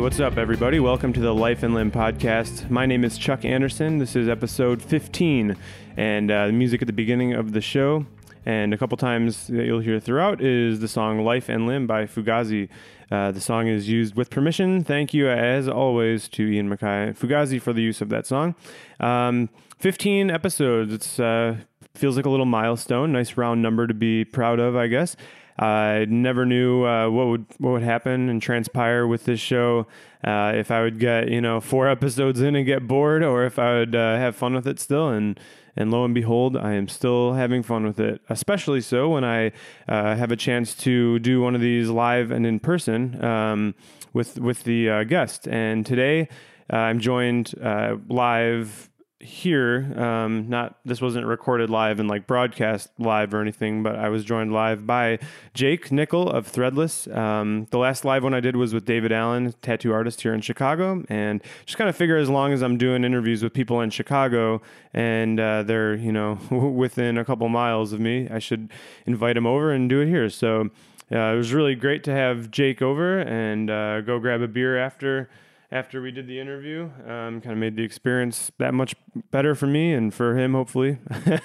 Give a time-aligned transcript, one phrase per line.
[0.00, 0.80] What's up, everybody?
[0.80, 2.70] Welcome to the Life and Limb podcast.
[2.70, 3.98] My name is Chuck Anderson.
[3.98, 5.54] This is episode 15,
[5.98, 8.06] and uh, the music at the beginning of the show
[8.46, 12.06] and a couple times that you'll hear throughout is the song Life and Limb by
[12.06, 12.70] Fugazi.
[13.10, 14.82] Uh, the song is used with permission.
[14.84, 18.54] Thank you, as always, to Ian MacKaye Fugazi for the use of that song.
[19.00, 20.94] Um, 15 episodes.
[20.94, 21.56] It's uh,
[21.94, 23.12] feels like a little milestone.
[23.12, 25.14] Nice round number to be proud of, I guess.
[25.60, 29.86] I never knew uh, what would what would happen and transpire with this show.
[30.24, 33.58] Uh, if I would get you know four episodes in and get bored, or if
[33.58, 35.10] I would uh, have fun with it still.
[35.10, 35.38] And
[35.76, 38.22] and lo and behold, I am still having fun with it.
[38.30, 39.52] Especially so when I
[39.86, 43.74] uh, have a chance to do one of these live and in person um,
[44.14, 45.46] with with the uh, guest.
[45.46, 46.28] And today.
[46.72, 47.52] Uh, I'm joined
[48.08, 48.89] live
[49.20, 54.08] here um, not this wasn't recorded live and like broadcast live or anything but i
[54.08, 55.18] was joined live by
[55.52, 57.06] jake nickell of threadless.
[57.14, 60.40] Um, the last live one i did was with david allen tattoo artist here in
[60.40, 63.90] chicago and just kind of figure as long as i'm doing interviews with people in
[63.90, 64.62] chicago
[64.94, 68.70] and uh, they're you know within a couple miles of me i should
[69.06, 70.30] invite them over and do it here.
[70.30, 70.70] So
[71.12, 74.78] uh, it was really great to have jake over and uh, go grab a beer
[74.78, 75.28] after
[75.72, 76.90] after we did the interview.
[77.06, 78.94] Um, kind of made the experience that much
[79.30, 80.98] better for me and for him, hopefully.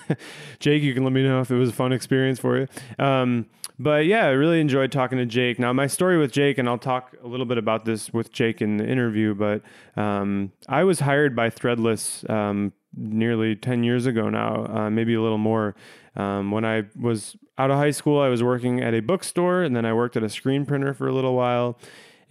[0.59, 2.67] Jake, you can let me know if it was a fun experience for you.
[2.97, 5.59] Um, but yeah, I really enjoyed talking to Jake.
[5.59, 8.61] Now, my story with Jake, and I'll talk a little bit about this with Jake
[8.61, 9.61] in the interview, but
[9.99, 15.21] um, I was hired by Threadless um, nearly 10 years ago now, uh, maybe a
[15.21, 15.75] little more.
[16.15, 19.75] Um, when I was out of high school, I was working at a bookstore, and
[19.75, 21.77] then I worked at a screen printer for a little while.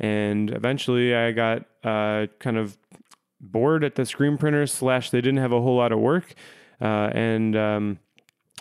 [0.00, 2.76] And eventually I got uh, kind of
[3.40, 6.34] bored at the screen printer slash they didn't have a whole lot of work.
[6.80, 7.98] Uh, and um,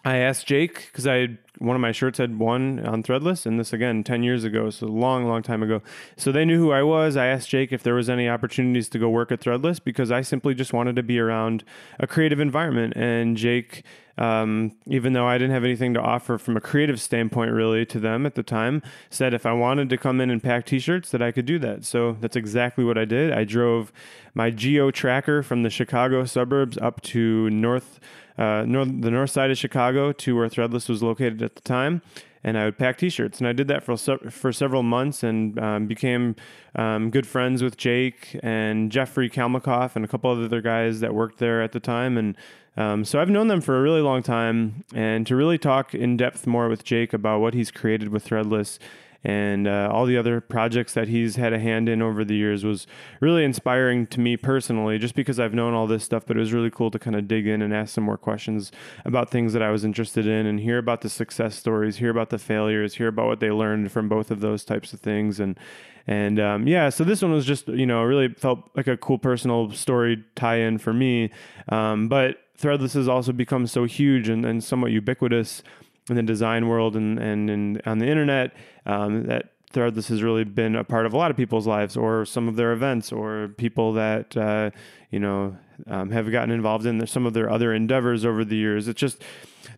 [0.05, 3.71] I asked Jake because I one of my shirts had one on Threadless, and this
[3.71, 5.81] again ten years ago, so a long, long time ago.
[6.17, 7.15] So they knew who I was.
[7.15, 10.21] I asked Jake if there was any opportunities to go work at Threadless because I
[10.21, 11.63] simply just wanted to be around
[11.99, 12.93] a creative environment.
[12.97, 13.83] And Jake
[14.17, 17.99] um, even though I didn't have anything to offer from a creative standpoint really to
[17.99, 21.21] them at the time, said if I wanted to come in and pack t-shirts that
[21.21, 21.85] I could do that.
[21.85, 23.31] So that's exactly what I did.
[23.31, 23.91] I drove
[24.35, 27.99] my geo tracker from the Chicago suburbs up to north,
[28.37, 32.01] uh, north the north side of Chicago to where Threadless was located at the time
[32.43, 33.39] and I would pack T-shirts.
[33.39, 36.35] And I did that for for several months and um, became
[36.75, 41.13] um, good friends with Jake and Jeffrey Kalmikoff and a couple of other guys that
[41.13, 42.17] worked there at the time.
[42.17, 42.35] And
[42.75, 44.83] um, so I've known them for a really long time.
[44.93, 48.79] And to really talk in depth more with Jake about what he's created with Threadless
[49.23, 52.65] and uh, all the other projects that he's had a hand in over the years
[52.65, 52.85] was
[53.21, 56.25] really inspiring to me personally, just because I've known all this stuff.
[56.25, 58.71] But it was really cool to kind of dig in and ask some more questions
[59.05, 62.29] about things that I was interested in and hear about the success stories, hear about
[62.29, 65.39] the failures, hear about what they learned from both of those types of things.
[65.39, 65.57] And
[66.05, 69.17] and um, yeah, so this one was just you know really felt like a cool
[69.17, 71.31] personal story tie-in for me.
[71.69, 75.63] Um, but Threadless has also become so huge and, and somewhat ubiquitous
[76.09, 78.53] in the design world and, and, and on the internet
[78.85, 82.25] um, that Threadless has really been a part of a lot of people's lives or
[82.25, 84.69] some of their events or people that, uh,
[85.09, 88.87] you know, um, have gotten involved in some of their other endeavors over the years.
[88.87, 89.23] It's just,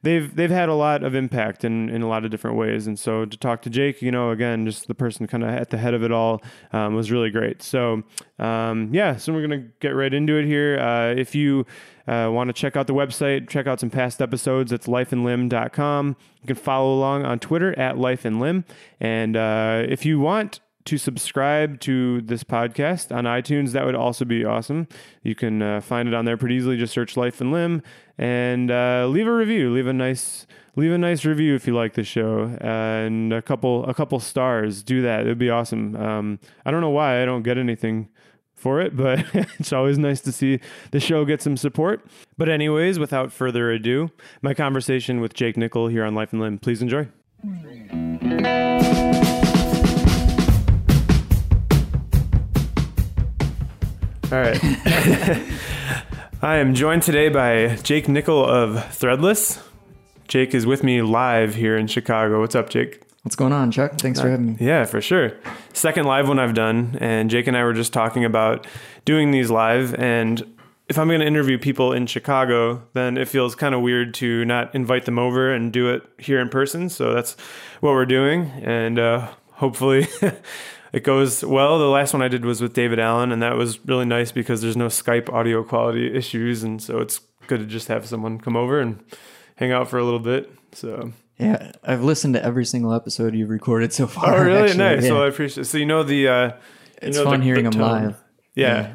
[0.01, 2.87] they've they've had a lot of impact in, in a lot of different ways.
[2.87, 5.69] And so to talk to Jake, you know, again, just the person kind of at
[5.69, 6.41] the head of it all
[6.73, 7.61] um, was really great.
[7.61, 8.03] So
[8.37, 10.77] um, yeah, so we're gonna get right into it here.
[10.77, 11.65] Uh, if you
[12.07, 14.71] uh, want to check out the website, check out some past episodes.
[14.71, 16.15] It's lifeandlimb.com.
[16.41, 18.63] You can follow along on Twitter at lifeandlimb.
[18.99, 24.23] And uh, if you want to subscribe to this podcast on iTunes, that would also
[24.23, 24.87] be awesome.
[25.23, 26.77] You can uh, find it on there pretty easily.
[26.77, 27.81] Just search Life and Limb
[28.17, 29.73] and uh, leave a review.
[29.73, 30.45] Leave a nice
[30.75, 34.83] leave a nice review if you like the show and a couple a couple stars.
[34.83, 35.21] Do that.
[35.21, 35.95] It'd be awesome.
[35.95, 38.09] Um, I don't know why I don't get anything
[38.65, 39.23] for it, but
[39.59, 40.59] it's always nice to see
[40.89, 42.03] the show get some support.
[42.35, 44.09] But, anyways, without further ado,
[44.41, 46.57] my conversation with Jake Nickell here on Life and Limb.
[46.57, 47.07] Please enjoy.
[54.31, 54.59] All right.
[56.41, 59.61] I am joined today by Jake Nickell of Threadless.
[60.27, 62.41] Jake is with me live here in Chicago.
[62.41, 63.04] What's up, Jake?
[63.25, 63.97] What's going on, Chuck?
[63.97, 64.57] Thanks for having me.
[64.59, 65.31] Yeah, for sure.
[65.73, 68.67] Second live one I've done, and Jake and I were just talking about
[69.03, 69.95] doing these live.
[69.95, 70.55] And
[70.89, 74.45] if I'm going to interview people in Chicago, then it feels kind of weird to
[74.45, 76.87] not invite them over and do it here in person.
[76.87, 77.35] So that's
[77.79, 80.07] what we're doing, and uh, hopefully.
[80.93, 81.79] it goes well.
[81.79, 84.61] The last one I did was with David Allen, and that was really nice because
[84.61, 88.55] there's no Skype audio quality issues, and so it's good to just have someone come
[88.55, 89.03] over and
[89.55, 90.51] hang out for a little bit.
[90.73, 94.35] So yeah, I've listened to every single episode you've recorded so far.
[94.35, 94.69] Oh, really?
[94.69, 94.77] Actually.
[94.77, 95.03] Nice.
[95.05, 95.11] Yeah.
[95.13, 95.63] Well, I appreciate.
[95.63, 95.65] It.
[95.67, 96.51] So you know the uh,
[97.01, 98.15] It's know, fun the- hearing the them live.
[98.55, 98.93] Yeah.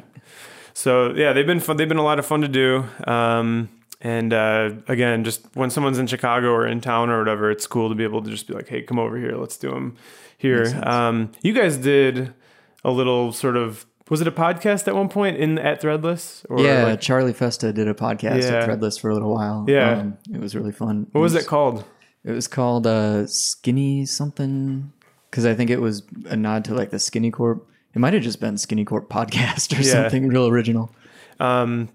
[0.73, 1.77] So yeah, they've been fun.
[1.77, 2.85] They've been a lot of fun to do.
[3.05, 7.67] Um, and uh, again, just when someone's in Chicago or in town or whatever, it's
[7.67, 9.35] cool to be able to just be like, "Hey, come over here.
[9.35, 9.95] Let's do them
[10.37, 12.33] here." Um, you guys did
[12.83, 13.85] a little sort of.
[14.09, 16.43] Was it a podcast at one point in at Threadless?
[16.49, 18.57] Or yeah, like- Charlie Festa did a podcast Yeah.
[18.57, 19.65] at Threadless for a little while.
[19.69, 19.99] Yeah.
[19.99, 21.05] Um, it was really fun.
[21.11, 21.85] what was it called?
[22.23, 24.91] It was called uh, Skinny something
[25.29, 27.67] because I think it was a nod to like the Skinny Corp.
[27.93, 29.91] It might have just been Skinny Corp podcast or Yeah.
[30.03, 30.91] something real original.
[31.39, 31.89] Um,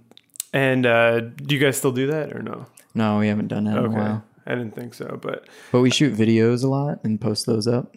[0.52, 2.66] and uh, do you guys still do that or no?
[2.94, 4.24] No, we haven't done that in a while.
[4.46, 7.94] I didn't think so, but But we shoot videos a lot and post those up.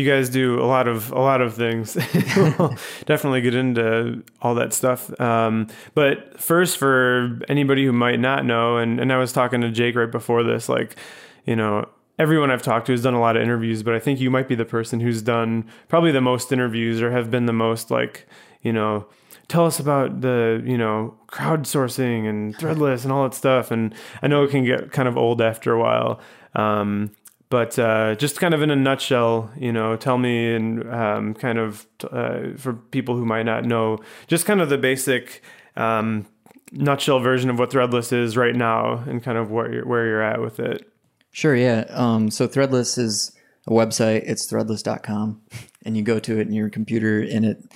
[0.00, 1.96] You guys do a lot of a lot of things.
[2.36, 2.76] we'll
[3.06, 5.18] definitely get into all that stuff.
[5.20, 9.70] Um, but first, for anybody who might not know, and and I was talking to
[9.70, 10.96] Jake right before this, like
[11.44, 11.88] you know.
[12.18, 14.46] Everyone I've talked to has done a lot of interviews, but I think you might
[14.46, 18.28] be the person who's done probably the most interviews or have been the most like,
[18.60, 19.06] you know,
[19.48, 23.70] tell us about the, you know, crowdsourcing and threadless and all that stuff.
[23.70, 26.20] And I know it can get kind of old after a while.
[26.54, 27.12] Um,
[27.50, 31.58] but uh, just kind of in a nutshell, you know, tell me and um, kind
[31.58, 33.98] of uh, for people who might not know,
[34.28, 35.42] just kind of the basic
[35.76, 36.26] um,
[36.72, 40.22] nutshell version of what Threadless is right now, and kind of where you're, where you're
[40.22, 40.90] at with it.
[41.32, 41.86] Sure, yeah.
[41.90, 43.36] Um, so Threadless is
[43.66, 44.22] a website.
[44.26, 45.42] It's threadless.com.
[45.84, 47.72] And you go to it in your computer, and it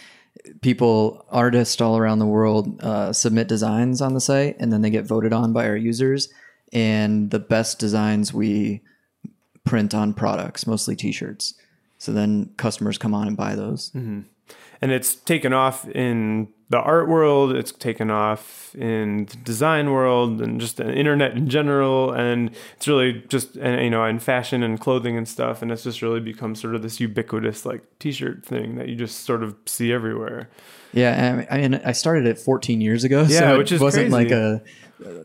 [0.60, 4.90] people, artists all around the world uh, submit designs on the site, and then they
[4.90, 6.28] get voted on by our users.
[6.72, 8.82] And the best designs we
[9.64, 11.54] print on products, mostly t shirts.
[11.98, 13.90] So then customers come on and buy those.
[13.90, 14.20] Mm-hmm.
[14.82, 20.40] and it's taken off in the art world it's taken off in the design world
[20.40, 24.62] and just the internet in general and it's really just and you know in fashion
[24.62, 28.44] and clothing and stuff and it's just really become sort of this ubiquitous like t-shirt
[28.44, 30.48] thing that you just sort of see everywhere
[30.92, 34.24] Yeah, I mean, I started it 14 years ago, Yeah, so which it wasn't crazy.
[34.24, 34.62] like a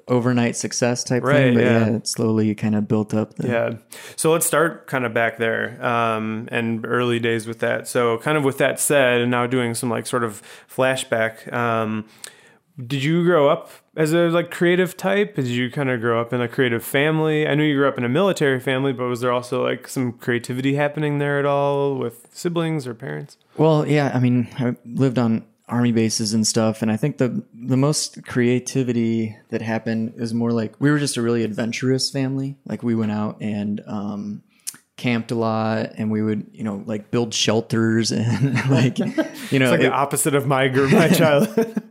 [0.08, 1.88] overnight success type Right, thing, but yeah.
[1.88, 1.96] yeah.
[1.98, 3.36] it slowly kind of built up.
[3.36, 3.70] The, Yeah.
[4.16, 7.88] So let's start kind of back there um, and early days with that.
[7.88, 10.42] So, kind of with that said, and now doing some like sort of
[10.76, 11.29] flashback.
[11.52, 12.06] Um,
[12.86, 15.36] did you grow up as a like creative type?
[15.36, 17.48] Did you kind of grow up in a creative family?
[17.48, 20.14] I knew you grew up in a military family, but was there also like some
[20.14, 23.38] creativity happening there at all with siblings or parents?
[23.58, 27.44] Well, yeah, I mean, I lived on army bases and stuff, and I think the
[27.54, 32.58] the most creativity that happened is more like we were just a really adventurous family.
[32.66, 34.44] Like we went out and um,
[35.00, 39.14] camped a lot, and we would, you know, like build shelters and like, you know,
[39.16, 41.82] It's like it- the opposite of my group, my childhood.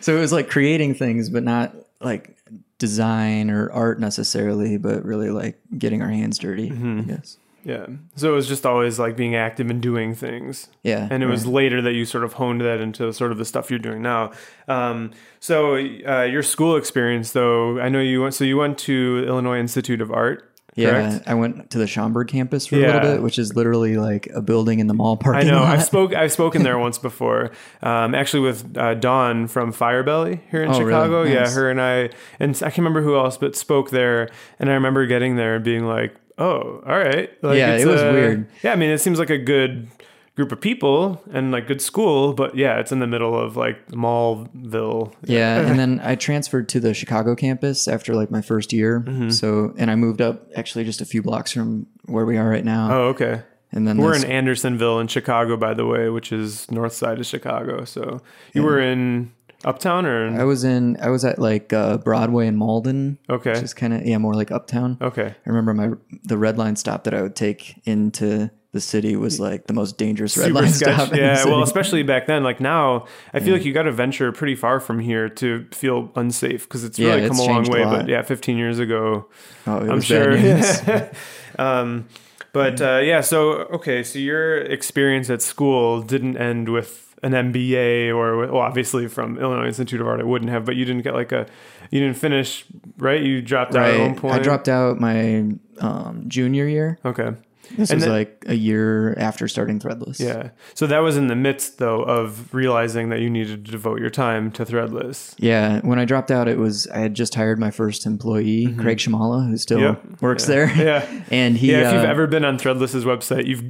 [0.00, 2.36] so it was like creating things, but not like
[2.78, 6.70] design or art necessarily, but really like getting our hands dirty.
[6.70, 6.98] Mm-hmm.
[6.98, 7.36] I guess.
[7.64, 7.86] yeah.
[8.16, 10.68] So it was just always like being active and doing things.
[10.82, 13.44] Yeah, and it was later that you sort of honed that into sort of the
[13.44, 14.32] stuff you're doing now.
[14.68, 18.34] Um, so uh, your school experience, though, I know you went.
[18.34, 20.48] So you went to Illinois Institute of Art.
[20.74, 21.18] Yeah.
[21.26, 24.40] I went to the Schaumburg campus for a little bit, which is literally like a
[24.40, 25.48] building in the mall parking.
[25.48, 25.60] I know.
[25.60, 25.74] lot.
[25.76, 26.14] I've spoke.
[26.14, 27.50] I've spoken there once before.
[27.82, 30.90] Um, actually, with uh, Dawn from Firebelly here in Oh, really?
[30.90, 31.22] Chicago.
[31.24, 31.54] Yeah, Nice.
[31.54, 34.28] her and I, and I can't remember who else, but spoke there.
[34.58, 38.00] And I remember getting there and being like, "Oh, all right." Like, Yeah, it was
[38.02, 38.46] weird.
[38.62, 39.88] Yeah, I mean, it seems like a good
[40.34, 43.88] group of people and like good school, but yeah, it's in the middle of like
[43.88, 45.12] Mallville.
[45.24, 49.00] Yeah, and then I transferred to the Chicago campus after like my first year.
[49.00, 49.30] Mm-hmm.
[49.30, 52.64] So, and I moved up actually just a few blocks from where we are right
[52.64, 52.92] now.
[52.92, 53.42] Oh, okay.
[53.72, 57.18] and then We're this- in Andersonville in Chicago, by the way, which is north side
[57.20, 57.84] of Chicago.
[57.84, 58.22] So
[58.54, 59.32] you were in
[59.64, 63.52] Uptown or in, I was in, I was at like uh, Broadway and Malden, okay,
[63.52, 64.96] which is kind of yeah, more like uptown.
[65.00, 65.26] okay.
[65.28, 65.90] I remember my
[66.24, 69.98] the red line stop that I would take into the city was like the most
[69.98, 70.94] dangerous red line sketch.
[70.94, 71.14] stop.
[71.14, 72.42] Yeah, well, especially back then.
[72.42, 76.10] Like now, I feel like you got to venture pretty far from here to feel
[76.16, 77.84] unsafe because it's Yeah, really come it's a long changed a way.
[77.84, 79.26] But yeah, 15 years ago,
[79.66, 80.32] oh, I'm sure.
[81.58, 82.06] um,
[82.54, 88.08] but uh, yeah, so okay, so your experience at school didn't end with an MBA
[88.08, 90.64] or well, obviously from Illinois Institute of Art, it wouldn't have.
[90.64, 91.46] But you didn't get like a,
[91.90, 92.64] you didn't finish,
[92.96, 93.22] right?
[93.22, 94.34] You dropped out at one point.
[94.34, 96.98] I dropped out my um, junior year.
[97.04, 97.32] Okay.
[97.76, 100.20] This And was then- like a year after starting Threadless.
[100.20, 100.50] Yeah.
[100.74, 104.10] So that was in the midst, though, of realizing that you needed to devote your
[104.10, 105.34] time to Threadless.
[105.38, 108.98] Yeah, when I dropped out, it was I had just hired my first employee, Craig
[108.98, 110.08] Shamala, who still Mm-hmm.
[110.12, 110.22] Yep.
[110.22, 110.54] works Yeah.
[110.54, 110.72] there.
[110.76, 111.22] Yeah.
[111.30, 111.88] and he, Yeah.
[111.88, 113.62] If you've uh, ever been on Threadless's website, you've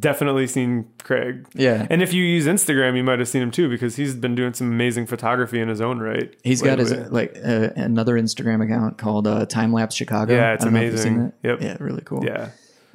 [0.00, 1.46] definitely seen Craig.
[1.54, 4.34] yeah, And if you use Instagram, you might have seen him too because he's been
[4.34, 6.34] doing some amazing photography in his own right.
[6.42, 10.34] he's got his like uh, another Instagram account called uh, Time Lapse Chicago.
[10.34, 11.32] Yeah, it's I don't know if you've seen amazing.
[11.44, 11.60] Yep.
[11.62, 12.24] Yeah, really cool.
[12.24, 12.48] Yeah.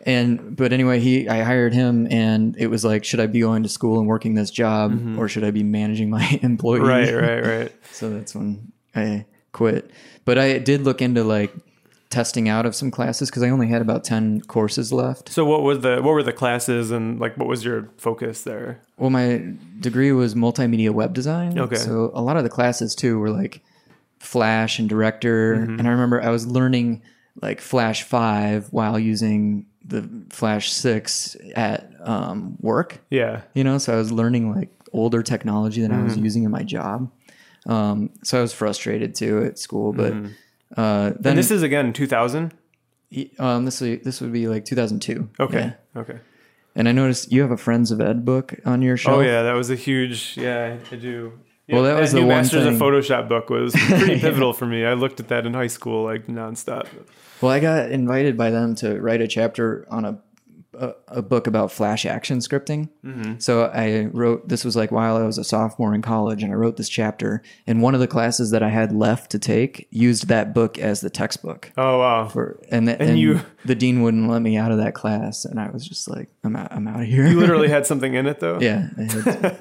[0.05, 3.63] And but anyway, he I hired him, and it was like, should I be going
[3.63, 6.79] to school and working this job, or should I be managing my employee?
[6.81, 7.72] Right, right, right.
[7.91, 9.91] So that's when I quit.
[10.25, 11.53] But I did look into like
[12.10, 15.29] testing out of some classes because I only had about ten courses left.
[15.29, 18.81] So what was the what were the classes and like what was your focus there?
[18.98, 19.43] Well, my
[19.79, 21.58] degree was multimedia web design.
[21.58, 21.75] Okay.
[21.75, 23.62] So a lot of the classes too were like
[24.20, 25.79] Flash and Director, Mm-hmm.
[25.79, 27.01] and I remember I was learning
[27.41, 33.00] like Flash Five while using the Flash Six at um, work.
[33.09, 33.41] Yeah.
[33.53, 36.63] You know, so I was learning like older technology that I was using in my
[36.63, 37.09] job.
[37.65, 40.13] Um, so I was frustrated too at school, but
[40.77, 42.53] uh, then And this is again 2000.
[43.39, 45.29] um, this would, this would be like 2002.
[45.39, 45.73] Okay.
[45.95, 46.01] Yeah.
[46.01, 46.19] Okay.
[46.75, 49.17] And I noticed you have a Friends of Ed book on your shelf.
[49.17, 50.38] Oh yeah, that was a huge.
[50.38, 51.33] Yeah, I do.
[51.67, 54.65] Well, that was new the one Masters thing- of Photoshop book was pretty pivotal for
[54.65, 54.85] me.
[54.85, 56.88] I looked at that in high school like nonstop.
[57.41, 60.19] Well, I got invited by them to write a chapter on a
[60.74, 62.89] a, a book about Flash action scripting.
[63.05, 63.39] Mm-hmm.
[63.39, 66.55] So I wrote this was like while I was a sophomore in college, and I
[66.55, 67.43] wrote this chapter.
[67.67, 71.01] And one of the classes that I had left to take used that book as
[71.01, 71.71] the textbook.
[71.77, 72.29] Oh wow.
[72.29, 75.60] For, and the, and, you- the dean wouldn't let me out of that class, and
[75.60, 77.27] I was just like, I'm out, I'm out of here.
[77.27, 78.60] You literally had something in it though.
[78.60, 78.88] yeah.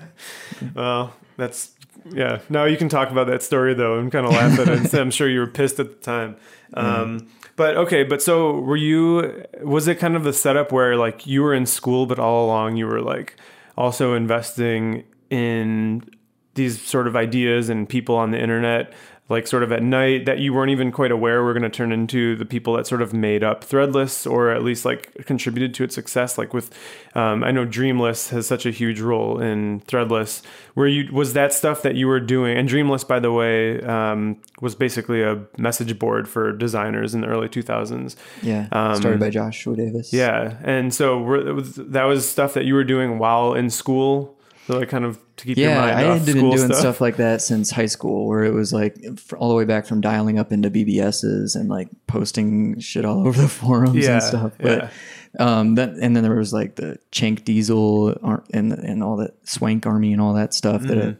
[0.75, 1.73] Well, that's
[2.13, 2.41] yeah.
[2.49, 4.95] Now you can talk about that story though and kind of laugh at it.
[4.95, 6.37] I'm sure you were pissed at the time.
[6.75, 9.45] Um, but okay, but so were you?
[9.63, 12.77] Was it kind of the setup where like you were in school, but all along
[12.77, 13.37] you were like
[13.77, 16.09] also investing in
[16.55, 18.93] these sort of ideas and people on the internet?
[19.31, 21.93] Like sort of at night that you weren't even quite aware were going to turn
[21.93, 25.85] into the people that sort of made up Threadless or at least like contributed to
[25.85, 26.37] its success.
[26.37, 26.77] Like with,
[27.15, 30.43] um, I know Dreamless has such a huge role in Threadless.
[30.75, 32.59] Where you was that stuff that you were doing?
[32.59, 37.29] And Dreamless, by the way, um, was basically a message board for designers in the
[37.29, 38.17] early 2000s.
[38.43, 38.69] yeah.
[38.73, 40.13] Um, started by Joshua Davis.
[40.13, 44.79] Yeah, and so were, that was stuff that you were doing while in school, so
[44.79, 46.77] like kind of to keep your Yeah, mind I off had been doing stuff.
[46.79, 47.01] stuff.
[47.01, 48.97] like that since high school, where it was like
[49.37, 53.41] all the way back from dialing up into BBSs and like posting shit all over
[53.41, 54.53] the forums Yeah, and stuff.
[54.61, 54.91] But
[55.39, 58.11] um, then and then there was like the Chank Diesel
[58.53, 60.97] and and all that Swank Army and all that stuff that.
[60.99, 61.09] Mm-hmm.
[61.11, 61.17] It,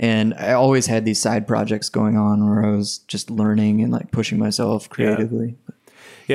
[0.00, 3.92] and I always had these side projects going on where I was just learning and
[3.92, 5.56] like pushing myself creatively.
[5.68, 5.74] Yeah,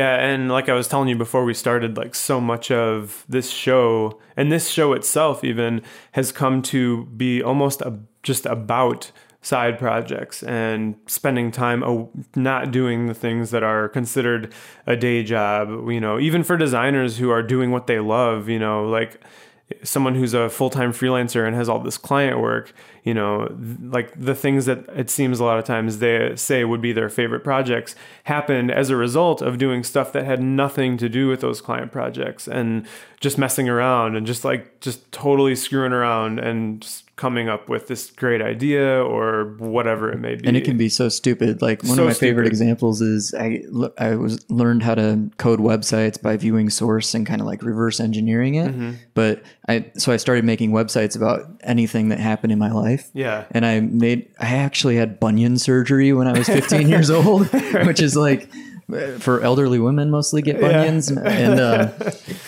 [0.02, 4.20] and like I was telling you before we started, like so much of this show
[4.36, 5.82] and this show itself even
[6.14, 9.12] has come to be almost a, just about
[9.44, 11.84] side projects and spending time
[12.36, 14.52] not doing the things that are considered
[14.88, 18.58] a day job, you know, even for designers who are doing what they love, you
[18.58, 19.22] know, like
[19.82, 24.14] someone who's a full-time freelancer and has all this client work you know th- like
[24.20, 27.44] the things that it seems a lot of times they say would be their favorite
[27.44, 31.62] projects happened as a result of doing stuff that had nothing to do with those
[31.62, 32.86] client projects and
[33.20, 37.88] just messing around and just like just totally screwing around and just coming up with
[37.88, 41.62] this great idea or whatever it may be and it can be so stupid.
[41.62, 42.48] Like one So of my favorite stupid.
[42.48, 43.62] examples is I
[44.00, 48.00] I was learned how to code websites by viewing source and kind of like reverse
[48.00, 48.72] engineering it.
[48.72, 48.92] Mm-hmm.
[49.14, 53.12] But I so I started making websites about anything that happened in my life.
[53.14, 57.48] yeah And I made I actually had bunion surgery when I was 15 years old,
[57.86, 58.50] which is like
[59.20, 61.92] for elderly women mostly get bunions and uh,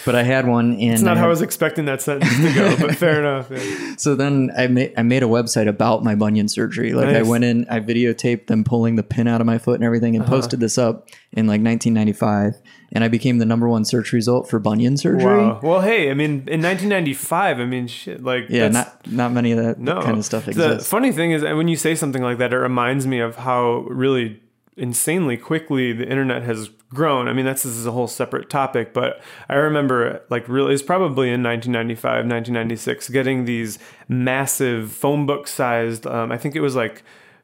[0.06, 2.54] but I had one and it's not I how I was expecting that sentence to
[2.54, 3.96] go but fair enough yeah.
[3.98, 6.94] so then I made I made a website about my bunion surgery.
[6.94, 7.22] Like I Nice.
[7.22, 7.32] Uh-huh.
[7.32, 10.26] went in, I videotaped them pulling the pin out of my foot and everything, and
[10.26, 12.62] posted this up in like 1995,
[12.92, 15.26] and I became the number one search result for bunion surgery.
[15.26, 15.60] Wow.
[15.64, 18.74] Well, hey, I mean, in 1995, I mean, shit, like, Yeah, that's-
[19.06, 20.84] not not many of that no kind of stuff exists.
[20.84, 23.86] The funny thing is, when you say something like that, it reminds me of how
[23.90, 24.42] really
[24.78, 27.28] insanely quickly the internet has grown.
[27.28, 30.84] I mean, that's this is a whole separate topic, but I remember like really it's
[30.84, 36.06] probably in 1995, 1996, getting these massive phone book sized.
[36.08, 37.04] Um, I think it was like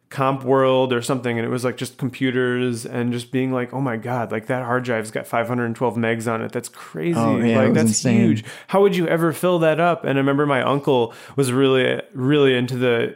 [0.09, 3.79] comp world or something and it was like just computers and just being like oh
[3.79, 7.57] my god like that hard drive's got 512 megs on it that's crazy Oh, yeah,
[7.61, 8.19] like that's insane.
[8.19, 12.01] huge how would you ever fill that up and i remember my uncle was really
[12.13, 13.15] really into the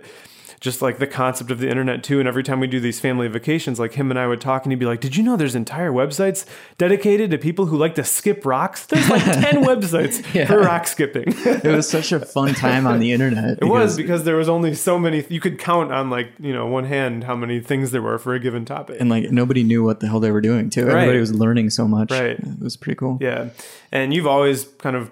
[0.65, 3.27] just like the concept of the internet too and every time we do these family
[3.29, 5.55] vacations like him and i would talk and he'd be like did you know there's
[5.55, 6.45] entire websites
[6.77, 10.47] dedicated to people who like to skip rocks there's like 10 websites Yeah.
[10.47, 13.59] for rock skipping it was such a fun time on the internet.
[13.61, 15.23] It was because there was only so many.
[15.29, 18.33] You could count on like you know one hand how many things there were for
[18.33, 18.97] a given topic.
[18.99, 20.87] and like nobody knew what the hell they were doing too.
[20.89, 22.11] Everybody was learning so much.
[22.11, 22.39] Right.
[22.39, 23.17] It was pretty cool.
[23.21, 23.49] Yeah,
[23.91, 25.11] and you've always kind of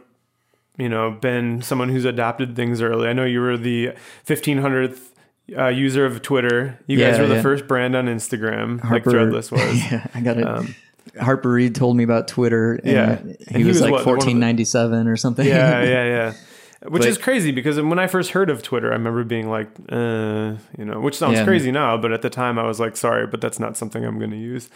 [0.78, 3.08] you know been someone who's adopted things early.
[3.08, 3.92] I know you were the
[4.24, 5.13] fifteen hundredth.
[5.58, 7.42] Uh, user of Twitter, you guys were the yeah.
[7.42, 9.62] first brand on Instagram, Harper- like Threadless was.
[9.92, 10.48] yeah, I got it.
[10.48, 10.74] Um,
[11.20, 12.76] Harper Reed told me about Twitter.
[12.76, 13.22] And Yeah.
[13.50, 15.46] he, he was, was like what, one the- fourteen ninety seven or something.
[15.46, 16.34] yeah, yeah, yeah.
[16.88, 19.68] Which But- is crazy because when I first heard of Twitter, I remember being like,
[19.90, 21.44] uh, you know, which sounds Yeah.
[21.46, 24.18] crazy now, but at the time I was like, sorry, but that's not something I'm
[24.20, 24.70] going to use.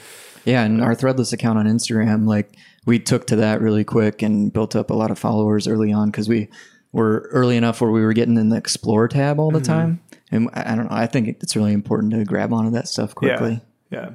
[0.46, 2.56] Yeah, and our Threadless account on Instagram, like
[2.86, 6.10] we took to that really quick and built up a lot of followers early on
[6.12, 6.50] because we
[6.92, 9.66] were early enough where we were getting in the Explore tab all the Mm-hmm.
[9.74, 10.00] time.
[10.32, 13.62] And I don't know, I think it's really important to grab onto that stuff quickly.
[13.90, 14.10] Yeah.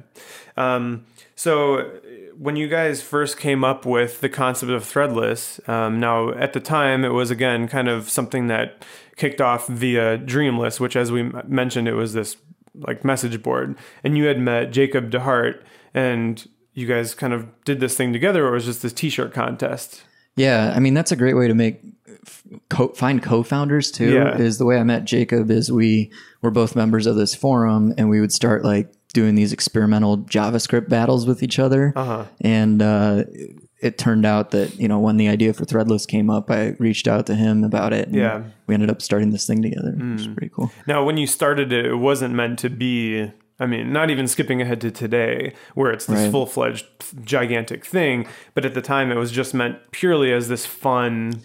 [0.57, 0.75] Yeah.
[0.75, 1.05] Um,
[1.35, 1.99] so
[2.37, 6.59] when you guys first came up with the concept of threadless, um, now at the
[6.59, 11.21] time it was again kind of something that kicked off via Dreamless, which as we
[11.21, 12.37] m- mentioned, it was this
[12.75, 15.61] like message board, and you had met Jacob DeHart,
[15.93, 19.33] and you guys kind of did this thing together, or it was just this T-shirt
[19.33, 20.03] contest.
[20.35, 21.81] Yeah, I mean that's a great way to make
[22.69, 24.13] co- find co-founders too.
[24.13, 24.37] Yeah.
[24.37, 26.11] Is the way I met Jacob is we
[26.41, 30.89] were both members of this forum and we would start like doing these experimental JavaScript
[30.89, 31.93] battles with each other.
[31.95, 32.25] Uh-huh.
[32.41, 33.23] And uh,
[33.81, 37.07] it turned out that you know when the idea for Threadless came up, I reached
[37.07, 38.07] out to him about it.
[38.07, 38.43] And Yeah.
[38.67, 39.91] We ended up starting this thing together.
[39.91, 40.71] Which is pretty cool.
[40.87, 43.31] Now, when you started it, it wasn't meant to be.
[43.59, 46.31] I mean, not even skipping ahead to today, where it's this Right.
[46.31, 46.85] full fledged
[47.23, 48.25] gigantic thing.
[48.55, 51.41] But at the time, it was just meant purely as this fun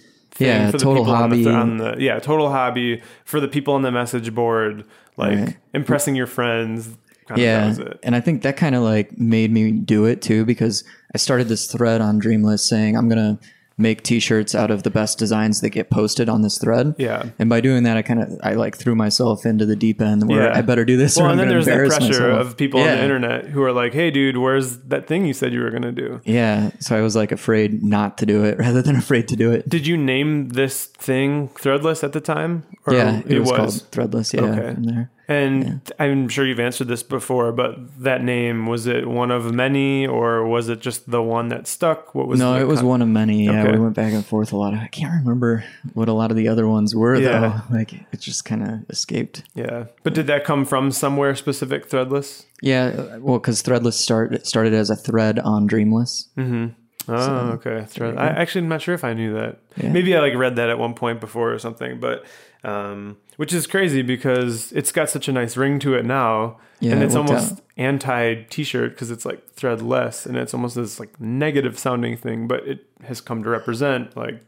[0.47, 1.55] Yeah, for the total people on the, hobby.
[1.55, 4.85] on the yeah total hobby for the people on the message board,
[5.17, 5.57] like Right.
[5.75, 6.87] impressing your friends.
[7.27, 7.99] Kind of that Yeah, was it.
[8.03, 10.83] and I think that kind of like made me do it too because
[11.15, 13.39] I started this thread on Dreamless saying I'm gonna
[13.81, 16.95] make T-shirts out of the best designs that get posted on this thread.
[16.99, 17.27] Yeah.
[17.39, 20.29] and by doing that, I kind of I like threw myself into the deep end
[20.29, 20.59] where Yeah.
[20.59, 21.17] I better do this.
[21.17, 22.41] or Well, I'm and then there's that pressure myself.
[22.49, 25.53] of people on the internet who are like, "Hey, dude, where's that thing you said
[25.53, 28.83] you were gonna do?" Yeah, so I was like afraid not to do it rather
[28.83, 29.69] than afraid to do it.
[29.69, 32.65] Did you name this thing Threadless at the time?
[32.87, 34.33] Or yeah, it, was, called Threadless.
[34.35, 35.07] Yeah, Okay.
[35.31, 40.07] And I'm sure you've answered this before, but that name was it one of many,
[40.07, 42.15] or was it just the one that stuck?
[42.15, 43.45] What was No, it was one of many.
[43.45, 43.73] Yeah, Okay.
[43.73, 44.73] we went back and forth a lot.
[44.73, 47.41] I can't remember what a lot of the other ones were Yeah.
[47.41, 47.55] though.
[47.77, 49.43] Like it just kind of escaped.
[49.55, 51.91] Yeah, but did that come from somewhere specific?
[51.91, 52.47] Threadless.
[52.63, 56.29] Yeah, well, because Threadless start, started as a thread on Dreamless.
[56.39, 56.69] Mm-hmm.
[57.11, 57.85] Oh, okay.
[57.87, 58.17] Thread.
[58.19, 59.59] I actually am not sure if I knew that.
[59.77, 59.91] Yeah.
[59.93, 62.25] Maybe I like read that at one point before or something, but
[62.65, 66.93] um, which is crazy because it's got such a nice ring to it now, Yeah,
[66.93, 67.61] and it's worked almost out.
[67.77, 72.67] anti T-shirt because it's like threadless, and it's almost this like negative sounding thing, but
[72.67, 74.41] it has come to represent like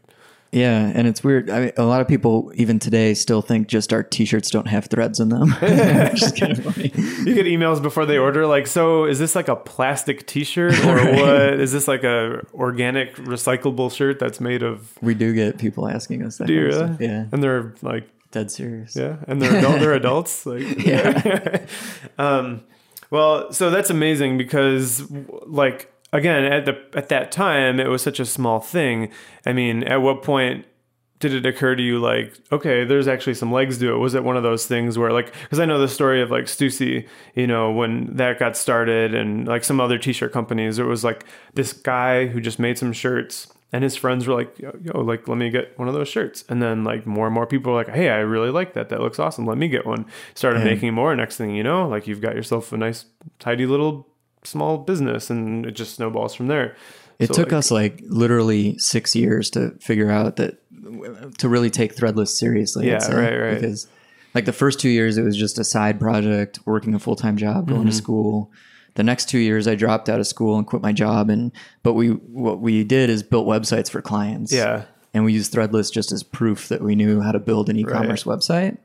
[0.51, 1.49] Yeah, and it's weird.
[1.49, 4.87] I mean, a lot of people even today still think just our T-shirts don't have
[4.87, 5.53] threads in them.
[5.61, 6.91] Is kind of funny.
[6.93, 10.95] you get emails before they order like so is this like a plastic t-shirt or
[10.97, 11.13] Right.
[11.15, 15.87] what is this like a organic recyclable shirt that's made of We do get people
[15.87, 16.47] asking us that.
[16.47, 16.97] do you really?
[16.99, 18.95] Yeah, and they're like dead serious.
[18.95, 21.65] yeah and they're adult, they're adults like Yeah.
[22.17, 22.61] um
[23.09, 25.09] well so that's amazing because
[25.45, 29.11] like again at the at that time it was such a small thing.
[29.45, 30.65] I mean at what point
[31.19, 33.97] did it occur to you like okay there's actually some legs to it?
[33.97, 36.45] Was it one of those things where like because i know the story of like
[36.45, 41.03] stussy you know when that got started and like some other t-shirt companies it was
[41.03, 44.99] like this guy who just made some shirts and his friends were like yo, yo
[45.01, 46.43] like let me get one of those shirts.
[46.49, 48.89] And then like more and more people were like hey i really like that.
[48.89, 49.45] That looks awesome.
[49.45, 50.07] Let me get one.
[50.33, 50.65] Started Yeah.
[50.73, 51.15] making more.
[51.15, 53.05] Next thing you know like you've got yourself a nice
[53.39, 54.07] tidy little
[54.43, 56.75] small business and it just snowballs from there
[57.19, 60.57] It So, took like- us like literally six years to figure out that
[61.37, 62.87] to really take Threadless seriously.
[62.87, 63.53] Yeah, right, right.
[63.61, 63.87] Because
[64.33, 67.37] like the first two years, it was just a side project, working a full time
[67.37, 67.89] job, going Mm-hmm.
[67.89, 68.51] to school.
[68.95, 71.29] The next two years, I dropped out of school and quit my job.
[71.29, 71.51] And
[71.83, 74.51] but we what we did is built websites for clients.
[74.51, 77.75] yeah and we used Threadless just as proof that we knew how to build an
[77.77, 78.77] e-commerce website.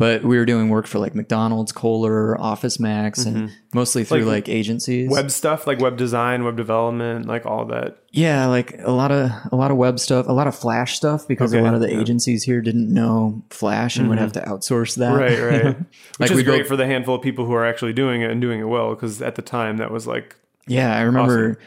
[0.00, 4.28] But we were doing work for like McDonald's, Kohler, Office Max, and mostly through Mm-hmm.
[4.28, 5.10] Like like, agencies.
[5.10, 9.30] web stuff like web design web development like all that Yeah, like a lot of
[9.52, 11.80] a lot of web stuff, a lot of Flash stuff because Okay, a lot of
[11.80, 11.92] the yeah.
[11.92, 12.00] Mm-hmm.
[12.00, 15.12] agencies here didn't know Flash and would have to outsource that.
[15.14, 15.76] right right
[16.18, 18.40] which is great built- for the handful of people who are actually doing it and
[18.40, 20.34] doing it well because at the time that was like
[20.70, 21.58] Yeah, I remember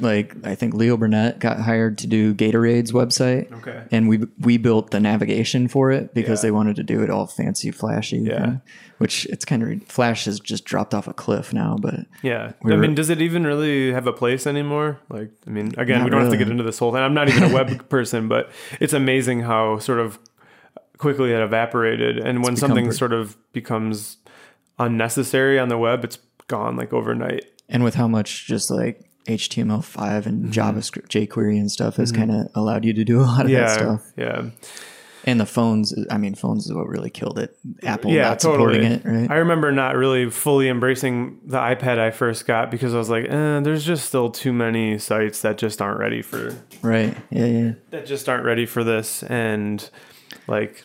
[0.00, 3.50] like I think Leo Burnett got hired to do Gatorade's website.
[3.52, 3.82] Okay.
[3.90, 6.48] And we we built the navigation for it because Yeah.
[6.48, 8.18] they wanted to do it all fancy, flashy.
[8.18, 8.58] Yeah.
[8.98, 12.72] which it's kind of Flash has just dropped off a cliff now, but yeah We
[12.72, 16.02] i were- mean does it even really have a place anymore like i mean again
[16.04, 18.26] we don't have to get into this whole thing i'm not even a web person
[18.28, 20.18] but it's amazing how sort of
[20.96, 24.16] quickly it evaporated and when something pre- sort of becomes
[24.78, 30.26] unnecessary on the web it's gone like overnight and with how much just like HTML5
[30.26, 30.50] and Mm-hmm.
[30.50, 33.52] JavaScript, jQuery and stuff has kind of allowed you to do a lot of that
[33.52, 34.12] yeah stuff.
[34.16, 34.50] yeah
[35.24, 37.56] And the phones, I mean, phones is what really killed it.
[37.82, 38.74] Apple yeah, not totally.
[38.74, 39.30] supporting it, right?
[39.30, 43.24] I remember not really fully embracing the iPad I first got because I was like,
[43.24, 47.16] eh, there's just still too many sites that just aren't ready for right.
[47.30, 47.72] Yeah, yeah.
[47.90, 49.88] that just aren't ready for this, and
[50.46, 50.84] like.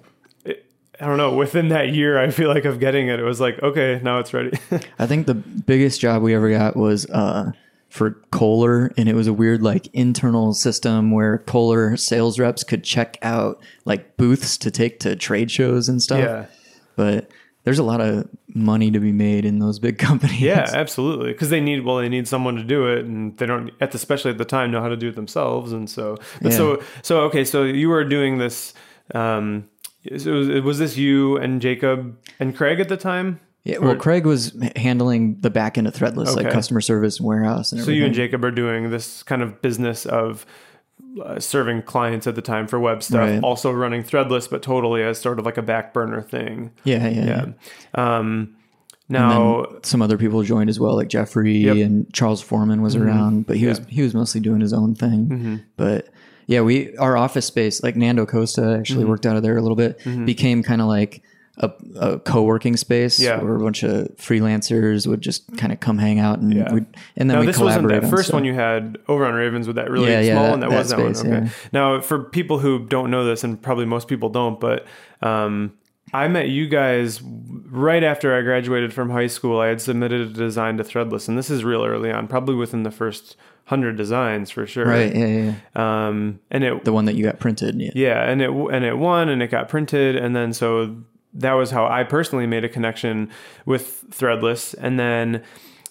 [1.02, 1.36] I don't know.
[1.36, 4.34] Within that year, I feel like of getting it, it was like, okay, now it's
[4.34, 4.58] ready.
[5.00, 7.52] I think the biggest job we ever got was uh,
[7.90, 12.84] for Kohler, and it was a weird like internal system where Kohler sales reps could
[12.84, 16.20] check out like booths to take to trade shows and stuff.
[16.20, 16.46] yeah,
[16.96, 17.30] But
[17.64, 20.40] there's a lot of money to be made in those big companies.
[20.42, 21.32] yeah, absolutely.
[21.32, 23.96] Because they need, well, they need someone to do it, and they don't, at the,
[23.96, 25.72] especially at the time, know how to do it themselves.
[25.72, 26.58] And so, but Yeah.
[26.58, 28.74] so, so okay, so you were doing this.
[29.16, 29.68] Um,
[30.18, 33.40] so was, was this you and Jacob and Craig at the time?
[33.64, 37.28] Yeah, well, Or- Craig was handling the back end of Threadless, like customer service and
[37.28, 38.00] warehouse and So everything.
[38.00, 40.46] you and Jacob are doing this kind of business of
[41.24, 43.44] uh, serving clients at the time for web stuff, Right.
[43.44, 46.72] also running Threadless, but totally as sort of like a back burner thing.
[46.86, 47.46] yeah, yeah, yeah.
[47.96, 48.18] Yeah.
[48.18, 48.56] Um,
[49.10, 51.76] now, some other people joined as well, like Jeffrey Yep.
[51.76, 51.86] Mm-hmm.
[51.86, 55.28] and Charles Forman was around, but he was he was mostly doing his own thing.
[55.28, 55.56] Mm-hmm.
[55.76, 56.08] But
[56.52, 59.10] yeah, we our office space, like Nando Costa, actually Mm-hmm.
[59.10, 61.24] worked out of there a little bit, became kind of like
[61.58, 63.40] a, a co-working space Yeah.
[63.42, 66.74] where a bunch of freelancers would just kind of come hang out and Yeah.
[66.74, 66.86] we'd,
[67.18, 68.36] and then we this wasn't that on first stuff.
[68.36, 70.60] one you had over on Ravens with that really Yeah, small that- one.
[70.62, 70.90] That, that was
[71.22, 71.44] that one.
[71.44, 71.50] Okay.
[71.74, 74.86] Now, for people who don't know this, and probably most people don't, but
[75.22, 75.74] um,
[76.14, 79.60] I met you guys right after I graduated from high school.
[79.60, 82.84] I had submitted a design to Threadless, and this is real early on, probably within
[82.84, 84.86] the first hundred designs for sure.
[84.86, 86.08] Right, yeah, yeah, yeah.
[86.08, 87.80] Um, and it The one that you got printed.
[87.80, 87.92] Yeah.
[87.96, 90.98] yeah, and it and it won, and it got printed, and then so
[91.34, 93.30] that was how I personally made a connection
[93.66, 95.44] with Threadless, and then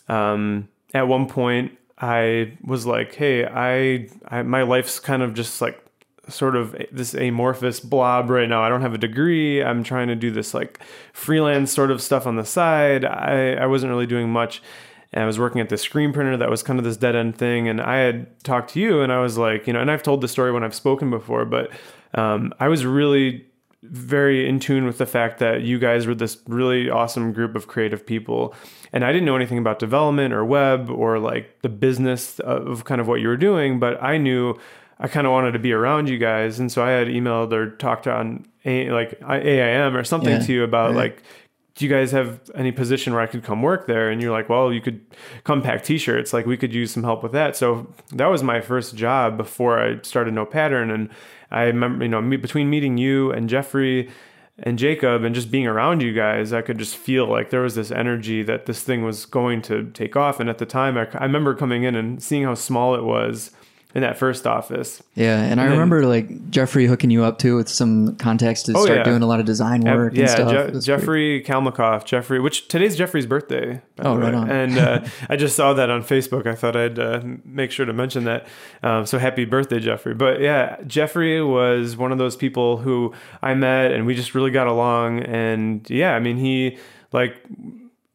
[0.08, 5.60] um, at one point I was like, hey, I, I my life's kind of just
[5.60, 5.82] like
[6.30, 8.62] sort of this amorphous blob right now.
[8.62, 9.62] I don't have a degree.
[9.62, 10.80] I'm trying to do this like
[11.12, 13.04] freelance sort of stuff on the side.
[13.04, 14.62] I, I wasn't really doing much.
[15.12, 17.36] And I was working at this screen printer that was kind of this dead end
[17.36, 17.68] thing.
[17.68, 20.20] And I had talked to you and I was like, you know, and I've told
[20.20, 21.70] the story when I've spoken before, but
[22.14, 23.44] um, I was really
[23.82, 27.66] very in tune with the fact that you guys were this really awesome group of
[27.66, 28.54] creative people.
[28.92, 33.00] And I didn't know anything about development or web or like the business of kind
[33.00, 34.58] of what you were doing, but I knew
[35.00, 36.60] I kind of wanted to be around you guys.
[36.60, 40.52] And so I had emailed or talked on a, like AIM or something Yeah, to
[40.52, 40.96] you about right.
[40.96, 41.22] like,
[41.74, 44.10] do you guys have any position where I could come work there?
[44.10, 45.00] And you're like, well, you could
[45.44, 46.34] come pack t-shirts.
[46.34, 47.56] Like we could use some help with that.
[47.56, 50.90] So that was my first job before I started No Pattern.
[50.90, 51.08] And
[51.50, 54.10] I remember, you know, me, between meeting you and Jeffrey
[54.58, 57.76] and Jacob and just being around you guys, I could just feel like there was
[57.76, 60.40] this energy that this thing was going to take off.
[60.40, 63.52] And at the time, I, I remember coming in and seeing how small it was
[63.94, 65.02] in that first office.
[65.14, 68.72] Yeah, and I then- remember like Jeffrey hooking you up too with some contacts to
[68.76, 69.02] Oh, start yeah.
[69.04, 70.50] doing a lot of design work yeah, and stuff.
[70.50, 73.80] Je- It was pretty- Jeffrey Kalmikoff, Jeffrey, which today's Jeffrey's birthday.
[73.96, 74.48] by Oh, right on.
[74.50, 76.46] And uh, I just saw that on Facebook.
[76.46, 78.46] I thought I'd uh, make sure to mention that.
[78.82, 80.14] Um, so happy birthday, Jeffrey!
[80.14, 84.50] But yeah, Jeffrey was one of those people who I met, and we just really
[84.50, 85.20] got along.
[85.24, 86.78] And yeah, I mean, he
[87.12, 87.34] like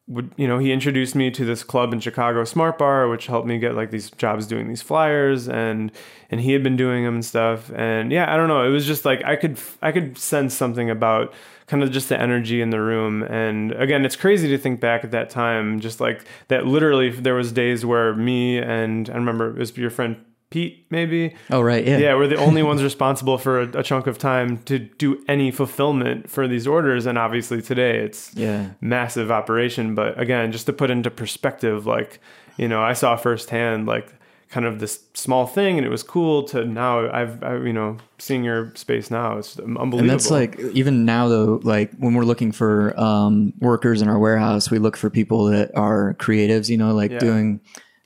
[0.08, 3.48] would you know he introduced me to this club in Chicago, Smart Bar, which helped
[3.48, 5.92] me get like these jobs doing these flyers, and
[6.30, 7.72] and he had been doing them and stuff.
[7.76, 10.90] And yeah, I don't know, it was just like I could I could sense something
[10.90, 11.34] about
[11.68, 13.24] kind of just the energy in the room.
[13.24, 16.68] And again, it's crazy to think back at that time, just like that.
[16.68, 20.18] Literally, there was days where me and I remember it was your friend
[20.56, 21.36] Pete, maybe.
[21.52, 21.98] Oh right, yeah.
[21.98, 25.52] Yeah, we're the only ones responsible for a, a chunk of time to do any
[25.52, 27.06] fulfillment for these orders.
[27.06, 28.70] And obviously today it's Yeah.
[28.80, 29.96] massive operation.
[29.96, 32.22] But again, just to put into perspective, like,
[32.56, 34.08] you know, I saw firsthand like
[34.50, 37.98] kind of this small thing and it was cool to now I've, I, you know,
[38.18, 39.38] seeing your space now.
[39.40, 40.00] It's unbelievable.
[40.00, 44.18] And that's like even now though, like when we're looking for um, workers in our
[44.20, 46.70] warehouse, we look for people that are creatives.
[46.70, 47.20] You know, like Yeah.
[47.20, 47.60] doing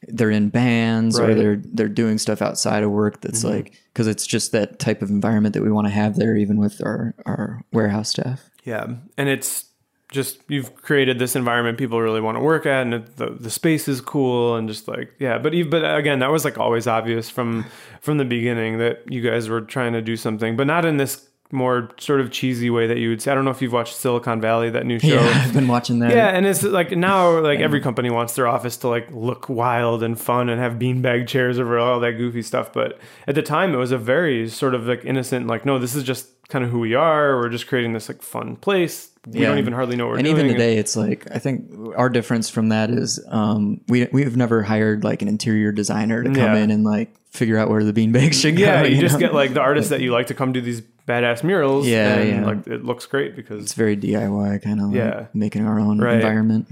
[0.08, 1.32] they're in bands or Right.
[1.32, 1.40] Mm-hmm.
[1.40, 3.22] they're they're doing stuff outside of work.
[3.22, 6.36] That's like because it's just that type of environment that we want to have there,
[6.36, 8.50] even with our our warehouse staff.
[8.64, 9.66] Yeah, and it's
[10.12, 13.50] just you've created this environment people really want to work at, and it, the the
[13.50, 15.38] space is cool, and just like yeah.
[15.38, 17.66] But even, but again, that was like always obvious from
[18.02, 21.29] from the beginning that you guys were trying to do something, but not in this
[21.52, 23.32] more sort of cheesy way that you would say.
[23.32, 25.08] I don't know if you've watched Silicon Valley, that new show.
[25.16, 26.12] Yeah, I've been watching that.
[26.12, 30.04] Yeah, and it's like now, like every company wants their office to like look wild
[30.04, 32.72] and fun and have beanbag chairs over all that goofy stuff.
[32.72, 35.96] But at the time, it was a very sort of like innocent, like no, this
[35.96, 37.38] is just kind of who we are.
[37.38, 39.10] We're just creating this like fun place.
[39.28, 39.50] We Yeah.
[39.50, 40.38] don't even hardly know what we're and doing.
[40.38, 44.64] even today, it's like I think our difference from that is um, we we've never
[44.64, 46.56] hired like an interior designer to come Yeah.
[46.58, 48.64] in and like figure out where the beanbags should go.
[48.64, 48.88] yeah, go.
[48.90, 49.20] you, just know?
[49.20, 51.88] get like the artists that you like to come do these badass murals.
[51.88, 52.46] Yeah, and yeah.
[52.46, 55.26] like it looks great because it's very DIY kind of like Yeah.
[55.34, 56.16] making our own Right.
[56.16, 56.68] environment.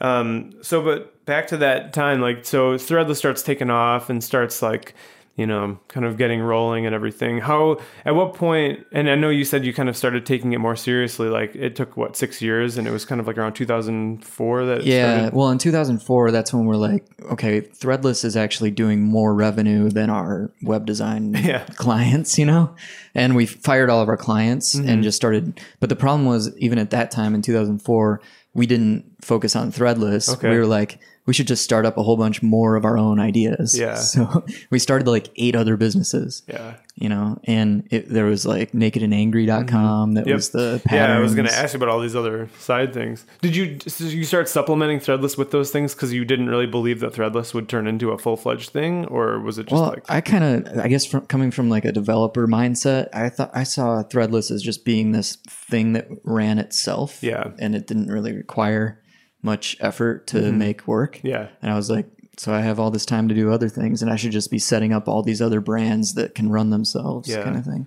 [0.00, 4.62] Um, so, but back to that time, like, so Threadless starts taking off and starts
[4.62, 4.94] like,
[5.38, 7.38] you know, kind of getting rolling and everything.
[7.38, 10.58] How, at what point, and I know you said you kind of started taking it
[10.58, 13.52] more seriously, like it took what, six years and it was kind of like around
[13.54, 15.34] 2004 that Yeah, started?
[15.36, 20.10] well, in 2004, that's when we're like, okay, Threadless is actually doing more revenue than
[20.10, 21.64] our web design Yeah.
[21.76, 22.74] clients, you know?
[23.14, 24.88] And we fired all of our clients Mm-hmm.
[24.88, 25.60] and just started.
[25.80, 28.20] But the problem was, even at that time in 2004,
[28.54, 30.28] we didn't focus on Threadless.
[30.34, 30.50] Okay.
[30.50, 30.98] We were like,
[31.28, 33.78] we should just start up a whole bunch more of our own ideas.
[33.78, 33.94] Yeah.
[34.08, 36.76] So we started like eight other businesses, Yeah.
[36.94, 40.14] you know, and it, there was like nakedandangry.com.
[40.14, 40.28] That Mm-hmm.
[40.28, 40.34] Yep.
[40.36, 43.26] was the Yeah, I was going to ask you about all these other side things.
[43.42, 47.00] Did you did you start supplementing Threadless with those things because you didn't really believe
[47.00, 50.04] that Threadless would turn into a full fledged thing, or was it just Well, like
[50.10, 53.64] I kind of, I guess, from coming from like a developer mindset, I thought I
[53.64, 57.22] saw Threadless as just being this thing that ran itself.
[57.22, 57.50] Yeah.
[57.58, 59.00] and it didn't really require
[59.42, 61.16] much effort to make work.
[61.18, 61.26] Mm-hmm.
[61.28, 64.02] yeah, and I was like, so I have all this time to do other things,
[64.02, 67.28] and I should just be setting up all these other brands that can run themselves,
[67.28, 67.42] Yeah.
[67.42, 67.86] kind of thing.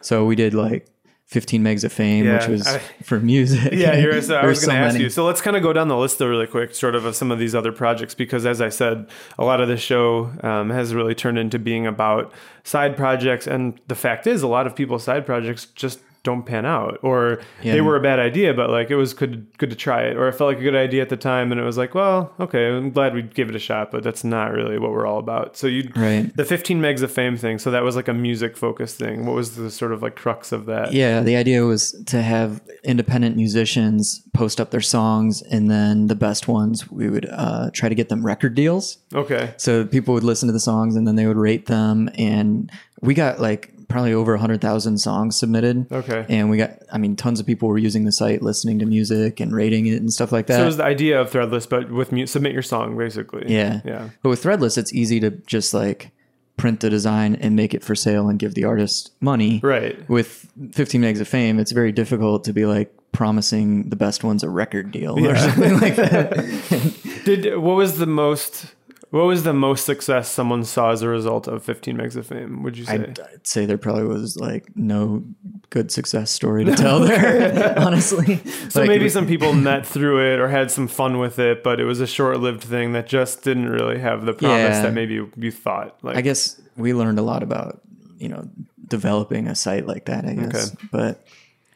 [0.00, 0.86] So we did like
[1.26, 3.72] 15 megs of fame, Yeah, which was I- for music.
[3.72, 5.04] Yeah, you're, so I was going to so ask many.
[5.04, 5.10] you.
[5.10, 7.30] So let's kind of go down the list though, really quick, sort of of some
[7.30, 10.94] of these other projects, because as I said, a lot of this show um, has
[10.94, 12.32] really turned into being about
[12.64, 16.64] side projects, and the fact is, a lot of people's side projects just don't pan
[16.64, 17.72] out, or Yeah.
[17.72, 20.28] they were a bad idea, but like it was good, good to try it, or
[20.28, 22.68] it felt like a good idea at the time, and it was like, well, okay,
[22.68, 25.56] I'm glad we gave it a shot, but that's not really what we're all about.
[25.56, 26.30] So you, Right.
[26.36, 29.26] the 15 megs of fame thing, so that was like a music focused thing.
[29.26, 30.92] What was the sort of like crux of that?
[30.92, 36.14] Yeah, the idea was to have independent musicians post up their songs, and then the
[36.14, 38.98] best ones, we would uh, try to get them record deals.
[39.14, 39.54] Okay.
[39.56, 42.08] So people would listen to the songs, and then they would rate them.
[42.16, 42.70] And
[43.02, 45.86] we got like probably over 100,000 songs submitted.
[45.92, 46.24] Okay.
[46.30, 49.38] And we got, I mean, tons of people were using the site, listening to music
[49.38, 50.56] and rating it and stuff like that.
[50.56, 53.52] So it was the idea of Threadless, but with mu- submit your song basically.
[53.52, 53.82] Yeah.
[53.84, 54.08] Yeah.
[54.22, 56.10] But with Threadless, it's easy to just like
[56.56, 59.60] print the design and make it for sale and give the artist money.
[59.62, 60.08] Right.
[60.08, 64.42] With 15 megs of fame, it's very difficult to be like promising the best one's
[64.42, 67.22] a record deal or something like that.
[67.24, 68.74] Did what was the most
[69.12, 72.62] what was the most success someone saw as a result of 15 megs of fame?
[72.62, 72.94] Would you say?
[72.94, 75.22] I'd, I'd say there probably was like no
[75.70, 78.38] good success story to tell there, honestly.
[78.68, 81.78] so Like, maybe some people met through it or had some fun with it, but
[81.78, 84.82] it was a short-lived thing that just didn't really have the promise Yeah.
[84.82, 85.98] that maybe you thought.
[86.02, 87.80] Like, I guess we learned a lot about
[88.18, 88.48] you know
[88.88, 90.24] developing a site like that.
[90.24, 90.88] I guess, Okay.
[90.90, 91.24] but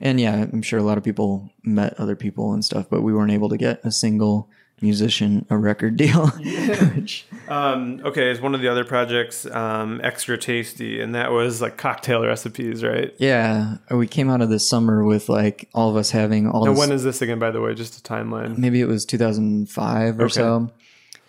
[0.01, 3.13] and yeah, I'm sure a lot of people met other people and stuff, but we
[3.15, 4.49] weren't able to get a single
[4.83, 6.29] musician a record deal.
[6.29, 11.61] Which, um, okay, is one of the other projects um, extra tasty, and that was
[11.63, 13.15] like cocktail recipes, right?
[13.19, 16.73] yeah, we came out of this summer with like all of us having all Now,
[16.73, 16.79] this.
[16.79, 17.39] when is this again?
[17.39, 18.59] By the way, just a timeline.
[18.59, 20.33] maybe it was 2005 or Okay.
[20.33, 20.71] so,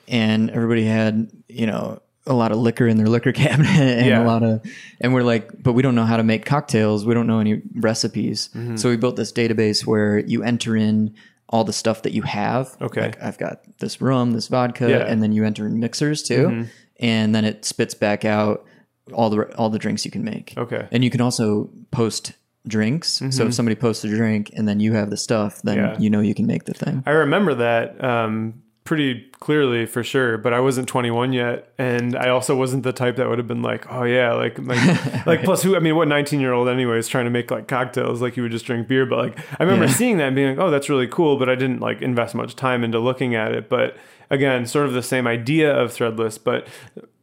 [0.07, 4.23] and everybody had you know a lot of liquor in their liquor cabinet and Yeah.
[4.23, 4.61] a lot of
[4.99, 7.61] and we're like but we don't know how to make cocktails we don't know any
[7.75, 8.75] recipes Mm-hmm.
[8.75, 11.15] so we built this database where you enter in
[11.49, 13.01] all the stuff that you have Okay.
[13.01, 14.97] like i've got this rum this vodka Yeah.
[15.07, 16.63] and then you enter in mixers too Mm-hmm.
[16.99, 18.65] and then it spits back out
[19.13, 20.87] all the all the drinks you can make Okay.
[20.91, 22.33] and you can also post
[22.67, 25.93] drinks so if somebody posts a drink and then you have the stuff then Mm-hmm.
[25.93, 25.99] Yeah.
[25.99, 30.37] you know you can make the thing I remember that um, pretty clearly for sure,
[30.37, 33.61] but I wasn't 21 yet, and I also wasn't the type that would have been
[33.61, 35.75] like, oh yeah, like like, like plus who?
[35.75, 38.43] I mean, what 19 year old anyway is trying to make like cocktails like you
[38.43, 39.91] would just drink beer, but like I remember Yeah.
[39.91, 42.55] seeing that and being like, oh, that's really cool, but I didn't like invest much
[42.55, 43.95] time into looking at it, but.
[44.29, 46.67] Again, sort of the same idea of Threadless, but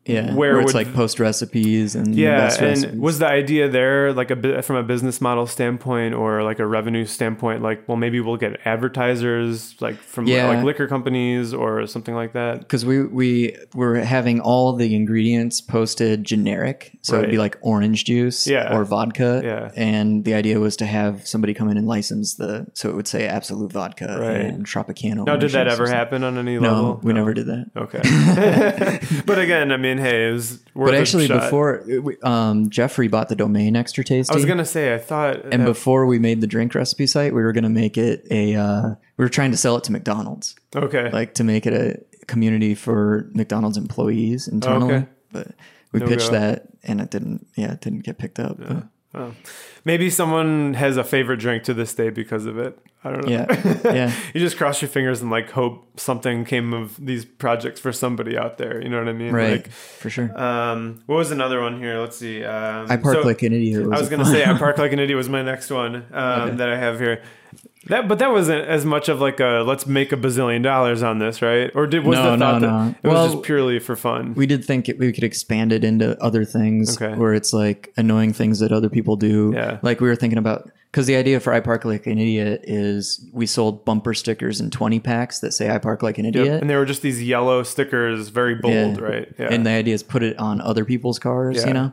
[0.06, 2.98] Yeah, Where where, it's like post recipes and yeah, and recipes.
[3.00, 6.66] was the idea there like a bit from a business model standpoint or like a
[6.66, 7.62] revenue standpoint?
[7.62, 10.48] Like, well, maybe we'll get advertisers like from Yeah.
[10.48, 12.60] like liquor companies or something like that.
[12.60, 18.04] because we we were having all the ingredients posted generic, so it'd be like orange
[18.04, 18.76] juice Yeah.
[18.76, 19.40] or vodka.
[19.44, 19.70] Yeah.
[19.76, 23.08] and the idea was to have somebody come in and license the, so it would
[23.08, 24.40] say Absolut Vodka Right.
[24.40, 25.24] and Tropicana.
[25.26, 26.76] Now, did that ever happen on any level?
[26.76, 27.00] No, level?
[27.02, 27.70] we never did that.
[27.76, 31.84] Okay, but again, I mean, hey, it was But actually, before
[32.22, 35.66] um, Jeffrey bought the domain Extra Tasty, I was gonna say, I thought, and uh,
[35.66, 38.54] before we made the drink recipe site, we were to make it a.
[38.54, 40.54] Uh, we were trying to sell it to McDonald's.
[40.74, 44.94] okay, like to make it a community for McDonald's employees internally.
[44.94, 45.06] Okay.
[45.32, 45.48] But
[45.92, 46.38] we No pitched go.
[46.38, 48.58] that and it didn't yeah, it didn't get picked up.
[48.58, 49.32] But
[49.84, 52.78] Maybe someone has a favorite drink to this day because of it.
[53.04, 53.30] I don't know.
[53.32, 53.80] Yeah.
[53.94, 54.12] Yeah.
[54.32, 58.36] you just cross your fingers and like hope something came of these projects for somebody
[58.38, 58.82] out there.
[58.82, 59.32] You know what I mean?
[59.32, 59.50] Right.
[59.62, 60.36] Like, for sure.
[60.40, 61.98] um, what was another one here?
[62.00, 62.42] Let's see.
[62.42, 63.82] Um, I park so- like an idiot.
[63.92, 66.56] I was gonna say I park like an idiot was my next one um, Okay.
[66.56, 67.22] that I have here.
[67.88, 71.18] That, but that wasn't as much of like a let's make a bazillion dollars on
[71.18, 71.70] this, right?
[71.74, 72.94] Or did was No, the thought no, that no.
[73.02, 74.32] it was Well, just purely for fun?
[74.34, 77.14] we did think it, we could expand it into other things Okay.
[77.18, 79.52] where it's like annoying things that other people do.
[79.54, 79.80] Yeah.
[79.82, 83.28] Like we were thinking about because the idea for I park like an idiot is
[83.32, 86.36] we sold bumper stickers in twenty packs that say I park like an Yep.
[86.36, 86.60] idiot.
[86.60, 89.02] And they were just these yellow stickers, very bold, Yeah.
[89.04, 89.28] right?
[89.36, 89.48] Yeah.
[89.50, 91.66] And the idea is put it on other people's cars, Yeah.
[91.66, 91.92] you know,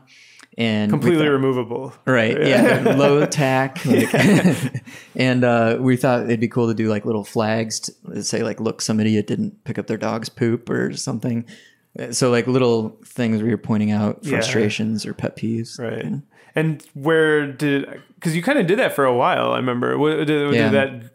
[0.56, 1.92] and completely thought- removable.
[2.06, 2.46] Right.
[2.46, 2.94] Yeah.
[2.96, 3.84] low tack.
[3.84, 4.14] Like,
[5.16, 8.60] and uh, we thought it'd be cool to do like little flags to, say like,
[8.60, 11.44] "Look, some idiot didn't pick up their dog's poop" or something.
[12.12, 15.78] So like little things where you're pointing out frustrations or pet peeves.
[15.80, 16.22] Right.
[16.54, 19.52] And where did because you kind of did that for a while?
[19.52, 19.96] I remember.
[19.98, 20.70] What, did, Yeah.
[20.70, 21.10] did that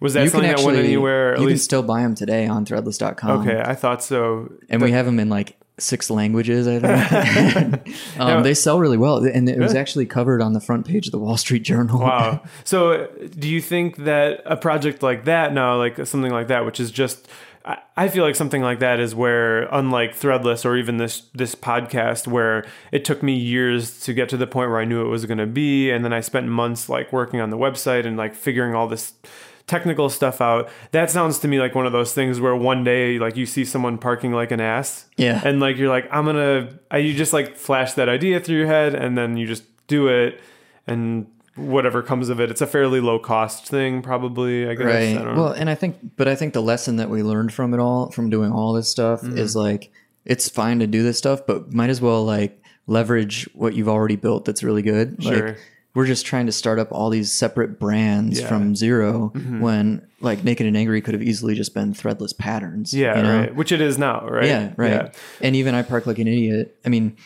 [0.00, 1.38] was that You something that went anywhere?
[1.38, 3.40] You can still buy them today on Threadless.com.
[3.46, 3.60] okay.
[3.64, 4.50] I thought so.
[4.68, 6.66] and we have them in like six languages.
[6.68, 10.60] I think um, Now- they sell really well, and it was actually covered on the
[10.60, 12.00] front page of the Wall Street Journal.
[12.00, 12.42] Wow.
[12.64, 13.06] So,
[13.38, 16.90] do you think that a project like that now, like something like that, which is
[16.90, 17.28] just,
[17.96, 22.26] I feel like something like that is where, unlike Threadless or even this this podcast,
[22.26, 25.26] where it took me years to get to the point where I knew it was
[25.26, 28.34] going to be, and then I spent months like working on the website and like
[28.34, 29.12] figuring all this
[29.66, 30.70] technical stuff out.
[30.92, 33.64] That sounds to me like one of those things where one day like you see
[33.66, 35.42] someone parking like an ass, Yeah.
[35.44, 38.94] and like you're like I'm gonna, you just like flash that idea through your head,
[38.94, 40.40] and then you just do it,
[40.86, 41.26] and
[41.60, 42.50] whatever comes of it.
[42.50, 44.68] It's a fairly low cost thing, probably.
[44.68, 44.86] I guess.
[44.86, 47.52] I right don't well and i think but i think the lesson that we learned
[47.52, 49.38] from it all from doing all this stuff Mm-hmm.
[49.38, 49.92] is like
[50.24, 54.16] it's fine to do this stuff but might as well like leverage what you've already
[54.16, 55.48] built that's really good Sure.
[55.50, 55.58] like
[55.92, 58.46] we're just trying to start up all these separate brands Yeah.
[58.46, 58.54] Mm-hmm.
[58.56, 59.28] from 0
[59.60, 63.38] when like naked and angry could have easily just been threadless patterns yeah, you know?
[63.40, 63.54] right.
[63.56, 64.44] Which it is now, right?
[64.46, 67.16] yeah right and even i park like an idiot i mean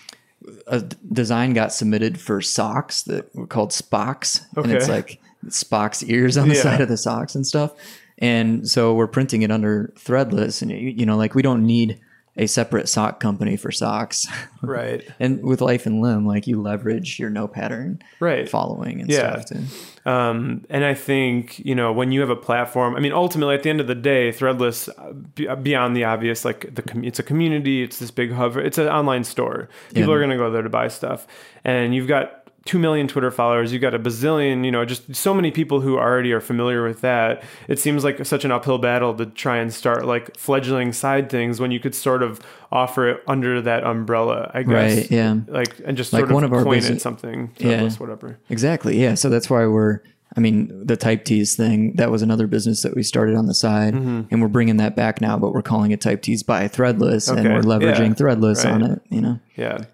[0.67, 6.37] a design got submitted for socks that were called Spocks, and it's like Spock's ears
[6.37, 6.63] on the Yeah.
[6.63, 7.73] side of the socks and stuff.
[8.19, 11.99] And so we're printing it under Threadless, and you know, like we don't need
[12.37, 14.27] a separate sock company for socks.
[14.63, 15.07] Right.
[15.21, 18.49] and with Life and Limb, like you leverage your no pattern Right.
[18.49, 19.41] following and Yeah.
[19.41, 20.07] stuff.
[20.07, 23.63] Um, and I think, you know, when you have a platform, I mean, ultimately at
[23.63, 27.23] the end of the day, Threadless, uh, beyond the obvious, like the com- it's a
[27.23, 29.69] community, it's this big hub, it's an online store.
[29.93, 30.15] People Yeah.
[30.17, 31.27] are going to go there to buy stuff.
[31.63, 35.35] And you've got 2 million Twitter followers, you've got a bazillion, you know, just so
[35.35, 37.43] many people who already are familiar with that.
[37.69, 41.61] It seems like such an uphill battle to try and start like fledgling side things
[41.61, 42.41] when you could sort of
[42.73, 44.97] offer it under that umbrella, I guess.
[44.97, 45.37] Right, yeah.
[45.47, 47.89] Like, and just Like sort of one of our point business- at something, Yeah.
[47.91, 48.39] Whatever.
[48.49, 49.01] Exactly.
[49.01, 49.15] Yeah.
[49.15, 50.01] So that's why we're.
[50.37, 53.55] I mean, the type tees thing, that was another business that we started on the
[53.55, 54.23] side, Mm-hmm.
[54.33, 57.47] and we're bringing that back now, but we're calling it type tees by Threadless, and
[57.55, 58.15] we're leveraging Yeah.
[58.15, 59.39] Threadless on it, you know?
[59.55, 59.85] Yeah,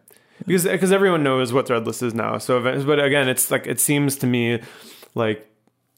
[0.46, 2.38] because because everyone knows what Threadless is now.
[2.38, 4.60] So, but again, it's like it seems to me
[5.14, 5.46] like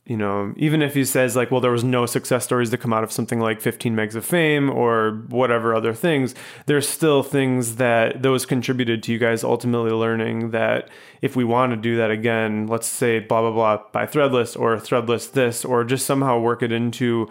[0.05, 2.93] you know, even if he says like, well, there was no success stories to come
[2.93, 6.35] out of something like 15 megs of fame or whatever other things,
[6.67, 10.89] there's still things that those contributed to you guys ultimately learning that
[11.23, 14.75] if we want to do that again, let's say blah blah blah by Threadless or
[14.77, 17.31] Threadless this or just somehow work it into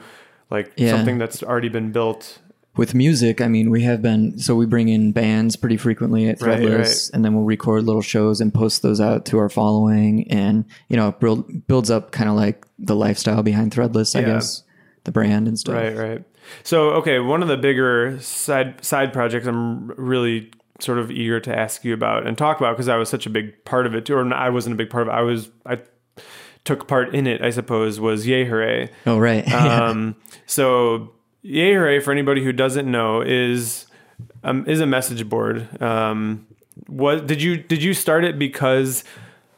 [0.49, 0.91] like Yeah.
[0.91, 2.39] something that's already been built.
[2.77, 6.39] With music, I mean, we have been, so we bring in bands pretty frequently at
[6.39, 7.09] Threadless, right.
[7.13, 10.95] and then we'll record little shows and post those out to our following, and, you
[10.95, 14.33] know, it build, builds up kind of like the lifestyle behind Threadless, I Yeah.
[14.35, 14.63] guess,
[15.03, 15.75] the brand and stuff.
[15.75, 16.23] Right, right.
[16.63, 21.53] So, okay, one of the bigger side side projects I'm really sort of eager to
[21.57, 24.05] ask you about and talk about because I was such a big part of it,
[24.05, 25.17] too, or I wasn't a big part of it.
[25.17, 25.79] I was I
[26.63, 28.89] took part in it, I suppose, was Yay Hooray.
[29.05, 29.45] Oh, right.
[29.53, 31.11] Um, so
[31.43, 33.87] Yay for anybody who doesn't know, is
[34.43, 35.81] um, is a message board.
[35.81, 36.47] Um,
[36.87, 39.03] what did you did you start it because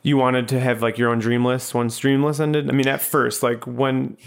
[0.05, 2.69] you wanted to have like your own Dreamless once Dreamless ended?
[2.69, 4.17] I mean, at first, like when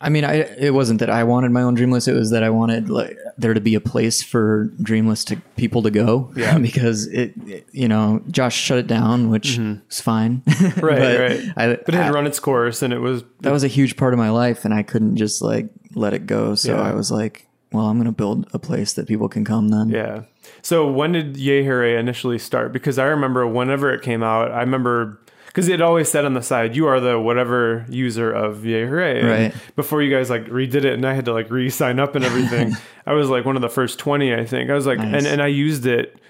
[0.00, 2.08] I mean, I it wasn't that I wanted my own Dreamless.
[2.08, 5.82] It was that I wanted like there to be a place for Dreamless to people
[5.82, 6.32] to go.
[6.34, 6.58] Yeah.
[6.68, 10.40] because it, it- you know, Josh shut it down, which is fine.
[10.46, 10.80] Mm-hmm.
[10.86, 13.52] right, But right, I, but it had I- run its course, and it was that
[13.52, 16.54] was a huge part of my life, and I couldn't just like let it go.
[16.54, 16.82] So Yeah.
[16.82, 19.68] I was like, well, I'm gonna build a place that people can come.
[19.68, 20.22] Then Yeah.
[20.62, 22.72] So when did Hooray initially start?
[22.72, 26.42] Because I remember whenever it came out, I remember because it always said on the
[26.42, 29.54] side, "You are the whatever user of Yay Hooray." And Right.
[29.76, 32.76] Before you guys like redid it, and I had to like re-sign up and everything.
[33.06, 34.70] I was like one of the first twenty, I think.
[34.70, 35.14] I was like, Nice.
[35.14, 36.20] and and I used it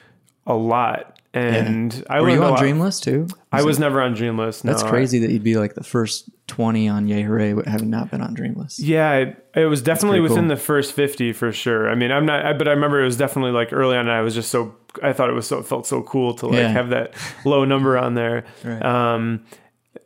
[0.47, 1.18] a lot.
[1.35, 2.59] And I Were you on lot.
[2.59, 3.27] Dreamless too?
[3.53, 4.63] I was never on Dreamless.
[4.63, 8.23] That's crazy that you'd be like the first 20 on Yay Hooray having not been
[8.23, 8.81] on Dreamless.
[8.81, 10.49] Yeah, it, it was definitely within cool.
[10.49, 11.91] the first fifty for sure.
[11.91, 14.09] I mean, I'm not, I, but I remember it was definitely like early on.
[14.09, 16.69] I was just so I thought it was so felt so cool to like Yeah.
[16.69, 17.13] have that
[17.45, 18.45] low number on there.
[18.65, 18.83] Right.
[18.83, 19.45] Um,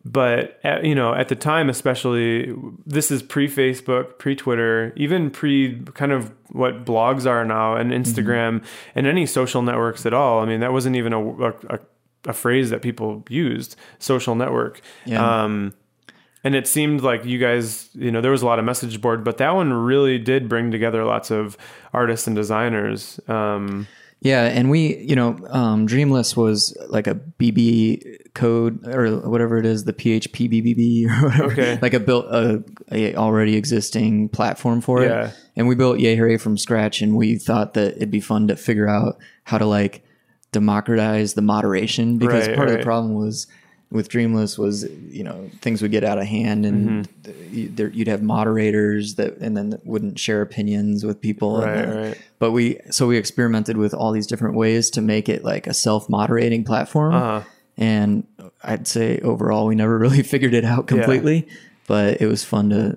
[0.05, 2.53] but at, you know, at the time, especially,
[2.85, 7.93] this is pre Facebook, pre Twitter, even pre kind of what blogs are now, and
[7.93, 8.03] Mm-hmm.
[8.03, 10.41] Instagram, and any social networks at all.
[10.41, 11.79] I mean, that wasn't even a, a, a,
[12.27, 13.77] a phrase that people used.
[13.99, 14.81] Social network.
[15.05, 15.45] Yeah.
[15.45, 15.75] Um,
[16.45, 19.23] and it seemed like you guys, you know, there was a lot of message board,
[19.23, 21.57] but that one really did bring together lots of
[21.93, 23.21] artists and designers.
[23.29, 23.87] Um,
[24.23, 29.67] Yeah, and we, you know, um, Dreamless was like a BB code or whatever it
[29.67, 31.53] is, the PHP BBB or whatever.
[31.53, 31.79] Okay.
[31.83, 32.63] Like a built a,
[32.93, 35.09] a already existing platform for it.
[35.09, 35.33] Yeah.
[35.57, 38.57] And we built Yay Hooray from scratch, and we thought that it'd be fun to
[38.57, 40.05] figure out how to like
[40.53, 43.49] democratize the moderation because Right, part of the problem was
[43.93, 47.55] with Dreamless was you know things would get out of hand and Mm-hmm.
[47.55, 51.97] you, there, you'd have moderators that and then wouldn't share opinions with people Right, then-
[52.09, 52.19] right.
[52.39, 55.75] but we so we experimented with all these different ways to make it like a
[55.75, 57.43] self-moderating platform Uh-huh.
[57.77, 58.27] and
[58.65, 61.47] i'd say overall we never really figured it out completely
[61.87, 62.97] but it was fun to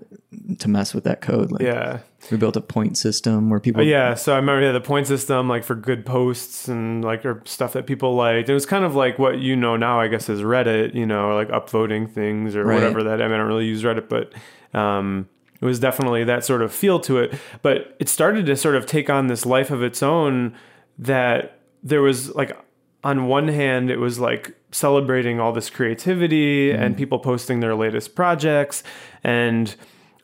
[0.60, 2.00] to mess with that code like yeah.
[2.32, 5.08] We built a point system where people But yeah, so I remember yeah, the point
[5.08, 8.50] system, like for good posts and like or stuff that people liked.
[8.50, 10.94] It was kind of like what you know now, I guess, is Reddit.
[10.96, 12.76] You know, or like upvoting things or Right.
[12.76, 13.22] whatever that.
[13.22, 14.34] I mean, I don't really use Reddit, but
[14.78, 15.28] um,
[15.62, 17.34] it was definitely that sort of feel to it.
[17.62, 20.56] But it started to sort of take on this life of its own.
[20.98, 22.58] That there was like,
[23.04, 28.16] on one hand, it was like celebrating all this creativity and people posting their latest
[28.16, 28.84] projects
[29.24, 29.76] and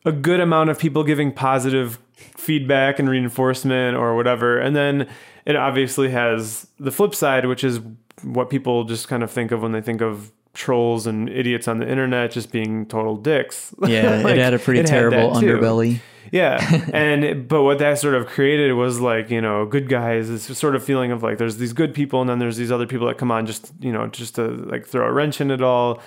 [0.06, 4.58] a good amount of people giving positive feedback and reinforcement or whatever.
[4.58, 5.08] And then
[5.46, 7.80] it obviously has the flip side, which is
[8.24, 11.80] what people just kind of think of when they think of trolls and idiots on
[11.80, 13.74] the internet just being total dicks.
[13.88, 15.46] yeah Like, it had a pretty terrible too.
[15.46, 20.30] underbelly Yeah, and but what that sort of created was like you know good guys.
[20.30, 22.86] It's sort of feeling of like there's these good people and then there's these other
[22.86, 25.62] people that come on just you know just to like throw a wrench in it
[25.62, 26.02] all,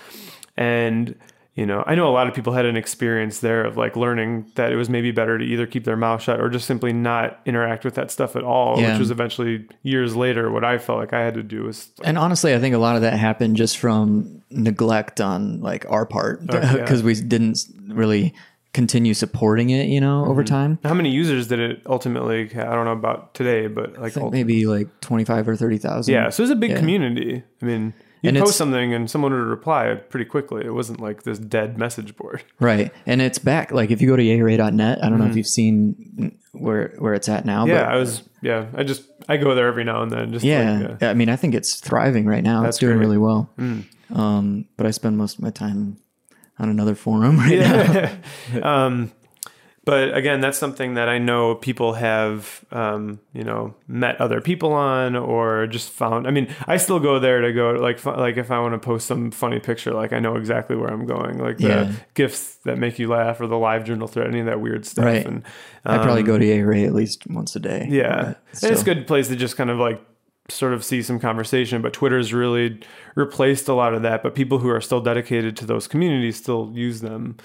[0.56, 1.14] and
[1.54, 4.50] you know I know a lot of people had an experience there of like learning
[4.56, 7.40] that it was maybe better to either keep their mouth shut or just simply not
[7.46, 8.80] interact with that stuff at all.
[8.80, 8.92] Yeah.
[8.92, 12.18] Which was eventually years later what I felt like I had to do was and
[12.18, 16.40] honestly i think a lot of that happened just from neglect on like our part
[16.52, 16.72] yeah.
[16.76, 18.34] because we didn't really
[18.72, 20.30] continue supporting it you know Mm-hmm.
[20.32, 22.50] over time how many users did it ultimately?
[22.56, 26.12] I don't know about today, but like I think ult- maybe like 25 or 30,000
[26.12, 26.78] Yeah, so it was a big Yeah.
[26.78, 27.42] community.
[27.62, 27.94] I mean,
[28.24, 30.64] you And post something and someone would reply pretty quickly.
[30.64, 32.42] It wasn't like this dead message board.
[32.58, 32.90] Right.
[33.04, 33.70] And it's back.
[33.70, 37.28] Like if you go to yayhooray.net, I don't know if you've seen where where it's
[37.28, 37.64] at now.
[37.64, 37.74] Mm-hmm.
[37.74, 38.22] Yeah, but I was.
[38.40, 40.32] Yeah, I just I go there every now and then.
[40.32, 42.62] Just yeah, like, uh, I mean, I think it's thriving right now.
[42.62, 43.06] That's it's doing great.
[43.06, 43.08] Mm.
[43.08, 43.50] really well.
[44.14, 45.98] Um, but I spend most of my time
[46.58, 48.12] on another forum right now.
[48.62, 49.12] um,
[49.84, 54.72] but again, that's something that I know people have, um, you know, met other people
[54.72, 56.26] on or just found.
[56.26, 59.06] I mean, I still go there to go like like if I want to post
[59.06, 61.92] some funny picture, like I know exactly where I'm going, like the Yeah.
[62.14, 65.04] gifts that make you laugh or the live journal thread, any of that weird stuff.
[65.04, 65.26] Right.
[65.26, 65.42] And
[65.84, 67.86] I probably um, go to Yay Hooray at least once a day.
[67.90, 70.00] Yeah, and it's a good place to just kind of like
[70.50, 71.80] sort of see some conversation.
[71.82, 72.80] But Twitter's really
[73.14, 74.22] replaced a lot of that.
[74.22, 77.36] But people who are still dedicated to those communities still use them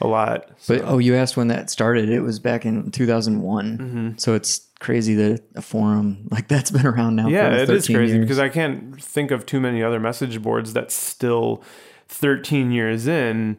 [0.00, 0.50] a lot.
[0.58, 2.08] So, But oh, you asked when that started.
[2.10, 3.78] It was back in 2001.
[3.78, 4.10] Mm-hmm.
[4.18, 7.28] So it's crazy that a forum like that's been around now.
[7.28, 8.24] yeah, it is 13 crazy years.
[8.24, 11.62] because I can't think of too many other message boards that still
[12.08, 13.56] 13 years in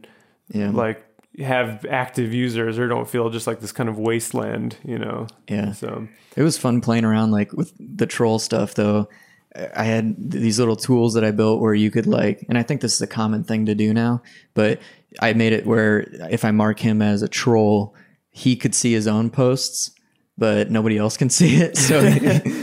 [0.49, 1.03] yeah, like
[1.39, 5.27] have active users or don't feel just like this kind of wasteland, you know.
[5.47, 5.71] yeah.
[5.73, 9.09] So It was fun playing around like with the troll stuff though.
[9.75, 12.81] I had these little tools that I built where you could like, and I think
[12.81, 14.21] this is a common thing to do now,
[14.53, 14.79] but
[15.21, 15.99] I made it where
[16.29, 17.95] if I mark him as a troll,
[18.29, 19.91] he could see his own posts,
[20.37, 21.77] but nobody else can see it.
[21.77, 22.01] So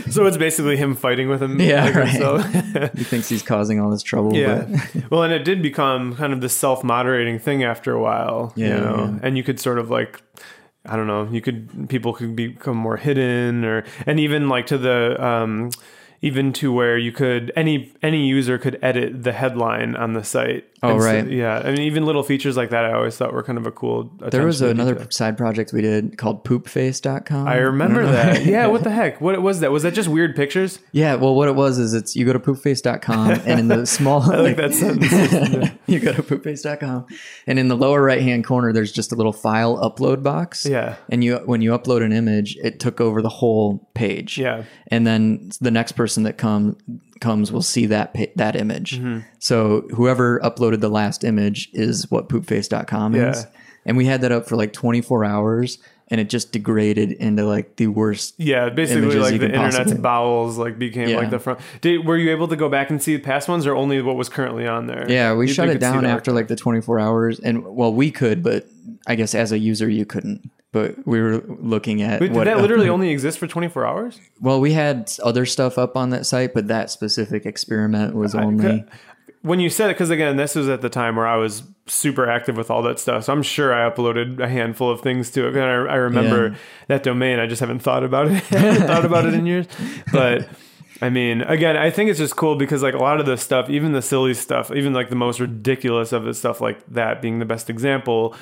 [0.11, 1.61] so it's basically him fighting with him.
[1.61, 2.09] Yeah, like right.
[2.09, 2.93] himself.
[2.95, 4.35] he thinks he's causing all this trouble.
[4.37, 4.67] Yeah.
[4.95, 8.53] but- well, and it did become kind of this self-moderating thing after a while.
[8.57, 9.19] Yeah, You know, yeah.
[9.23, 10.23] and you could sort of like,
[10.87, 14.79] I don't know, you could people could become more hidden, or and even like to
[14.79, 15.23] the.
[15.25, 15.71] um
[16.23, 20.65] even to where you could any any user could edit the headline on the site.
[20.85, 21.29] Oh, so- right.
[21.31, 21.59] yeah.
[21.65, 24.11] I mean, even little features like that, I always thought were kind of a cool.
[24.31, 25.11] there was another detail.
[25.11, 27.47] side project we did called poopface.com.
[27.49, 28.45] I remember don't that.
[28.55, 28.67] Yeah.
[28.67, 29.21] What the heck?
[29.21, 29.73] What was that?
[29.73, 30.79] Was that just weird pictures?
[30.93, 34.23] Yeah, well, what it was is it's you go to poopface.com and in the small
[34.31, 35.71] I like that sentence.
[35.87, 37.07] you go to poopface.com
[37.47, 40.67] and in the lower right hand corner there's just a little file upload box.
[40.67, 40.97] Yeah.
[41.09, 44.39] And you when you upload an image, it took over the whole page.
[44.39, 44.65] Yeah.
[44.89, 46.77] And then the next person that come
[47.21, 48.99] comes will see that that image.
[48.99, 49.21] Mm-hmm.
[49.39, 53.45] So whoever uploaded the last image is what poopface.com is.
[53.45, 53.51] Yeah.
[53.87, 55.79] And we had that up for like 24 hours
[56.09, 58.35] and it just degraded into like the worst.
[58.39, 61.17] Yeah, basically like the internet's possibly- bowels like became Yeah.
[61.17, 61.61] like the front.
[61.81, 64.29] Did were you able to go back and see past ones or only what was
[64.29, 65.07] currently on there?
[65.09, 67.41] Yeah, we You- shut it down after like the 24 hours.
[67.41, 68.67] And well, we could, but
[69.07, 70.51] I guess as a user, you couldn't.
[70.73, 74.21] But we were looking at Wait, did what that literally only exist for 24 hours?
[74.41, 78.85] Well, we had other stuff up on that site, but that specific experiment was only.
[79.45, 82.29] When you said it, because again, this was at the time where I was super
[82.31, 83.25] active with all that stuff.
[83.25, 85.55] So I'm sure I uploaded a handful of things to it.
[85.55, 86.57] And I, I remember Yeah.
[86.89, 87.39] that domain.
[87.39, 88.41] I just haven't thought about it.
[88.87, 89.67] Thought about it in years.
[90.13, 90.49] But
[91.03, 93.69] I mean, again, I think it's just cool because like a lot of the stuff,
[93.69, 97.39] even the silly stuff, even like the most ridiculous of the stuff like that being
[97.39, 98.35] the best example,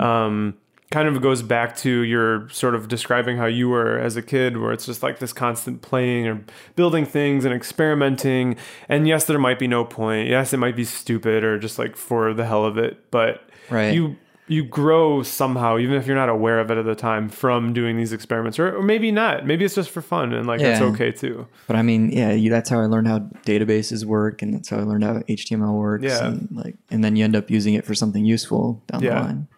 [0.00, 0.54] um,
[0.90, 4.56] kind of goes back to your sort of describing how you were as a kid,
[4.58, 6.44] where it's just like this constant playing or
[6.76, 8.56] building things and experimenting.
[8.88, 10.28] And yes, there might be no point.
[10.28, 13.94] Yes, it might be stupid or just like for the hell of it, but Right.
[13.94, 14.16] you
[14.48, 17.96] you grow somehow, even if you're not aware of it at the time, from doing
[17.96, 19.44] these experiments, or, or maybe not.
[19.44, 21.48] Maybe it's just for fun, and like that's okay too.
[21.66, 24.76] But I mean, yeah, you, that's how I learned how databases work, and that's how
[24.76, 26.04] I learned how HTML works.
[26.04, 26.28] Yeah.
[26.28, 29.14] And like, and then you end up using it for something useful down Yeah.
[29.14, 29.48] the line.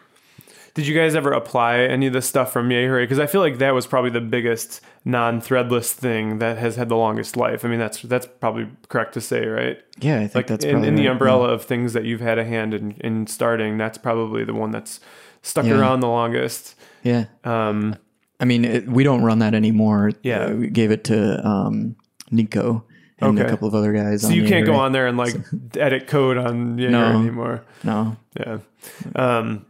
[0.78, 3.02] Did you guys ever apply any of the stuff from Yay Hooray?
[3.02, 6.94] Because I feel like that was probably the biggest non-threadless thing that has had the
[6.94, 7.64] longest life.
[7.64, 9.76] I mean, that's that's probably correct to say, right?
[9.98, 12.20] Yeah, I think Like that's in, probably in the right, umbrella of things that you've
[12.20, 15.00] had a hand in, in starting, that's probably the one that's
[15.42, 15.80] stuck Yeah.
[15.80, 16.76] around the longest.
[17.02, 17.24] Yeah.
[17.42, 17.96] Um,
[18.38, 20.12] I mean, it, we don't run that anymore.
[20.22, 20.44] Yeah.
[20.44, 21.96] Uh, we gave it to um,
[22.30, 22.84] Nico
[23.18, 23.48] and Okay.
[23.48, 24.22] a couple of other guys.
[24.22, 25.34] so you can't go on there and like
[25.76, 27.18] edit code on Yay No.
[27.20, 27.64] Anymore.
[27.82, 28.16] No.
[28.38, 28.58] Yeah.
[29.16, 29.66] Um,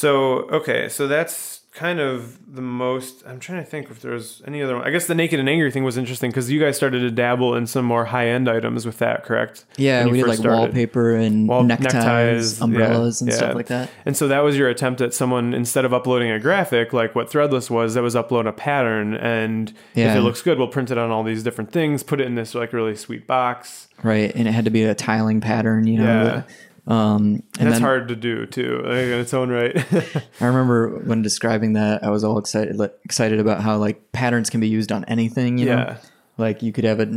[0.00, 3.22] so okay, so that's kind of the most.
[3.26, 4.86] I'm trying to think if there's any other one.
[4.86, 7.54] I guess the naked and angry thing was interesting because you guys started to dabble
[7.54, 9.66] in some more high end items with that, correct?
[9.76, 10.58] Yeah, we did like started.
[10.58, 13.36] wallpaper and Wall- neckties, neckties, umbrellas, yeah, and yeah.
[13.36, 13.90] stuff like that.
[14.04, 17.30] And so that was your attempt at someone instead of uploading a graphic like what
[17.30, 20.98] Threadless was, that was upload a pattern and if it looks good, we'll print it
[20.98, 23.88] on all these different things, put it in this like really sweet box.
[24.02, 26.24] Right, and it had to be a tiling pattern, you know.
[26.24, 26.42] Yeah.
[26.86, 29.76] Um, and And that's then hard to do too, like, in its own right.
[30.40, 34.50] I remember when describing that, I was all excited, like, excited about how like patterns
[34.50, 35.58] can be used on anything.
[35.58, 35.74] You Yeah.
[35.76, 35.96] know,
[36.38, 37.08] like you could have it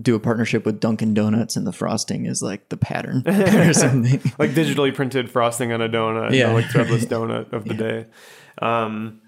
[0.00, 4.20] do a partnership with Dunkin' Donuts, and the frosting is like the pattern or something.
[4.38, 6.52] like digitally printed frosting on a donut, yeah, Yeah.
[6.52, 8.06] like threadless donut of the day.
[8.60, 9.22] Um,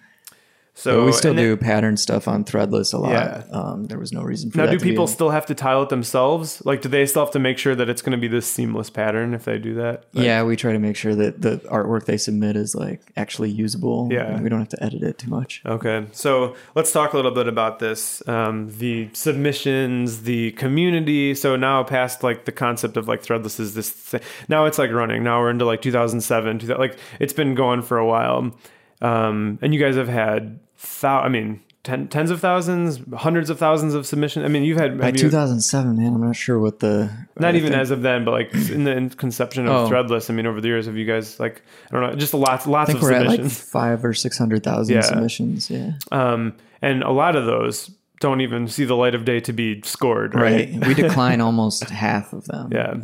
[0.78, 3.10] so But we still do it- pattern stuff on Threadless a lot.
[3.10, 3.42] Yeah.
[3.50, 4.78] Um, there was no reason for now, that.
[4.78, 6.62] do people still have to tile it themselves?
[6.64, 8.88] Like, do they still have to make sure that it's going to be this seamless
[8.88, 10.04] pattern if they do that?
[10.12, 13.50] Like, yeah, we try to make sure that the artwork they submit is like actually
[13.50, 14.08] usable.
[14.12, 14.26] Yeah.
[14.34, 15.62] and we don't have to edit it too much.
[15.66, 18.22] Okay, so let's talk a little bit about this.
[18.28, 21.34] Um, the submissions, the community.
[21.34, 23.90] So now past like the concept of like threadless is this.
[23.90, 24.20] Thing.
[24.48, 25.24] Now it's like running.
[25.24, 26.60] Now we're into like 2007.
[26.60, 28.54] 2000, like it's been going for a while.
[29.00, 30.58] Um, and you guys have had,
[31.00, 34.44] thou- I mean, ten, tens of thousands, hundreds of thousands of submissions.
[34.44, 37.72] I mean, you've had By you- 2007, man, I'm not sure what the not even
[37.72, 39.90] as of then, but like in the conception of Oh.
[39.90, 40.30] threadless.
[40.30, 42.90] I mean, over the years, have you guys like I don't know, just lots, lots
[42.90, 43.60] I of think we're at like submissions.
[43.70, 45.00] five or six hundred thousand Yeah.
[45.02, 45.70] submissions.
[45.70, 49.52] Yeah, um, and a lot of those don't even see the light of day to
[49.52, 50.34] be scored.
[50.34, 50.68] Right.
[50.72, 50.86] right.
[50.88, 52.68] we decline almost half of them.
[52.72, 52.94] Yeah.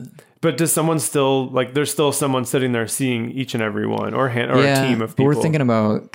[0.44, 1.72] But does someone still like?
[1.72, 5.00] There's still someone sitting there seeing each and every one, or hand, or a team
[5.00, 5.24] of people.
[5.24, 6.14] we're thinking about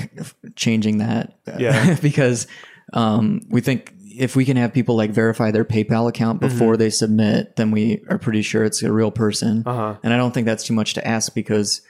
[0.56, 1.34] changing that.
[1.48, 1.98] uh, Yeah.
[2.02, 2.46] because
[2.94, 6.54] um, we think if we can have people like verify their PayPal account Mm-hmm.
[6.54, 9.64] before they submit, then we are pretty sure it's a real person.
[9.66, 9.96] Uh-huh.
[10.04, 11.82] And I don't think that's too much to ask because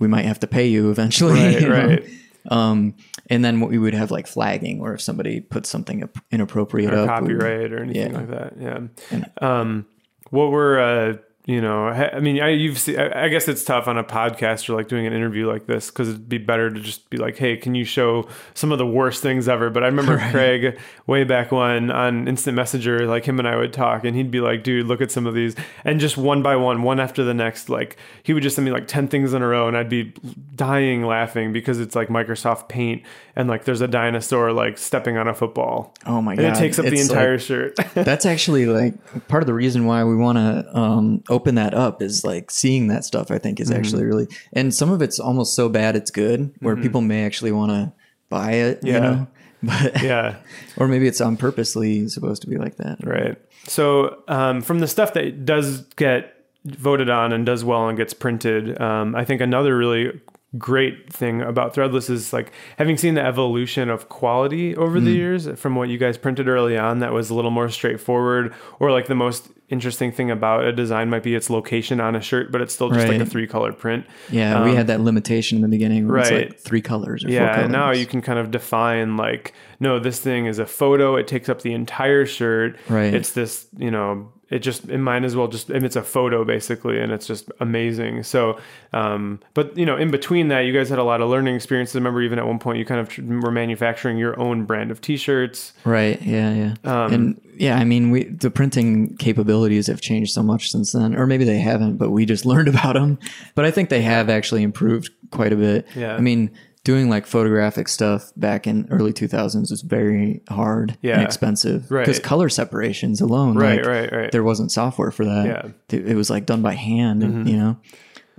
[0.00, 1.40] we might have to pay you eventually.
[1.44, 2.04] Right, you right.
[2.50, 2.96] Um,
[3.30, 7.02] and then what we would have like flagging, or if somebody puts something inappropriate or
[7.02, 8.18] up, copyright or anything yeah.
[8.18, 8.52] like that.
[8.60, 9.26] Yeah.
[9.40, 9.86] Um,
[10.30, 11.16] what were uh,
[11.46, 11.88] you know?
[11.88, 15.06] I mean, I you've seen, I guess it's tough on a podcast or like doing
[15.06, 17.84] an interview like this because it'd be better to just be like, hey, can you
[17.84, 19.68] show some of the worst things ever?
[19.70, 23.72] But I remember Craig way back when on Instant Messenger, like him and I would
[23.72, 26.56] talk, and he'd be like, dude, look at some of these, and just one by
[26.56, 29.42] one, one after the next, like he would just send me like ten things in
[29.42, 30.14] a row, and I'd be
[30.54, 33.02] dying laughing because it's like Microsoft Paint,
[33.36, 35.94] and like there's a dinosaur like stepping on a football.
[36.06, 36.56] Oh my And god!
[36.56, 37.76] it takes up the It's, like, entire shirt.
[37.94, 38.94] that's actually like
[39.28, 42.88] part of the reason why we want to um, open that up is like seeing
[42.88, 43.30] that stuff.
[43.30, 43.78] I think is Mm-hmm.
[43.78, 47.52] actually really, and some of it's almost so bad it's good, where people may actually
[47.52, 47.92] want to
[48.28, 48.80] buy it.
[48.82, 48.94] Yeah.
[48.94, 49.26] You know,
[49.64, 50.36] but yeah,
[50.76, 52.98] or maybe it's on purposely supposed to be like that.
[53.04, 53.36] right.
[53.66, 56.30] So um, from the stuff that does get
[56.66, 60.20] voted on and does well and gets printed, um, I think another really
[60.58, 65.04] great thing about Threadless is like having seen the evolution of quality over Mm.
[65.04, 68.54] the years from what you guys printed early on that was a little more straightforward
[68.78, 72.20] or like the most interesting thing about a design might be its location on a
[72.22, 74.06] shirt, but it's still just like a three color print.
[74.30, 76.08] Yeah, we had that limitation in the beginning.
[76.08, 76.48] Where It's Um, right.
[76.50, 77.70] like three colors or four Yeah, colors.
[77.70, 81.16] now you can kind of define like, no, this thing is a photo.
[81.16, 82.76] It takes up the entire shirt.
[82.88, 83.12] Right.
[83.12, 86.44] It's this, you know, it just it might as well just and it's a photo
[86.44, 88.22] basically, and it's just amazing.
[88.22, 88.58] So,
[88.92, 91.96] um, but you know, in between that, you guys had a lot of learning experiences.
[91.96, 95.00] I remember even at one point you kind of were manufacturing your own brand of
[95.00, 95.72] T-shirts.
[95.84, 96.20] Right.
[96.22, 96.54] Yeah.
[96.54, 96.74] Yeah.
[96.84, 101.14] Um, and yeah, I mean, we the printing capabilities have changed so much since then,
[101.14, 103.18] or maybe they haven't, but we just learned about them.
[103.54, 105.86] But I think they have actually improved quite a bit.
[105.96, 106.16] Yeah.
[106.16, 106.50] I mean,
[106.84, 111.14] doing like photographic stuff back in early 2000s was very hard Yeah.
[111.14, 112.02] and expensive Right.
[112.06, 114.32] because color separations alone, Right, like, right, right.
[114.32, 115.46] There wasn't software for that.
[115.46, 115.62] Yeah.
[115.98, 116.08] Mm-hmm.
[116.10, 117.76] It was like done by hand, and, you know.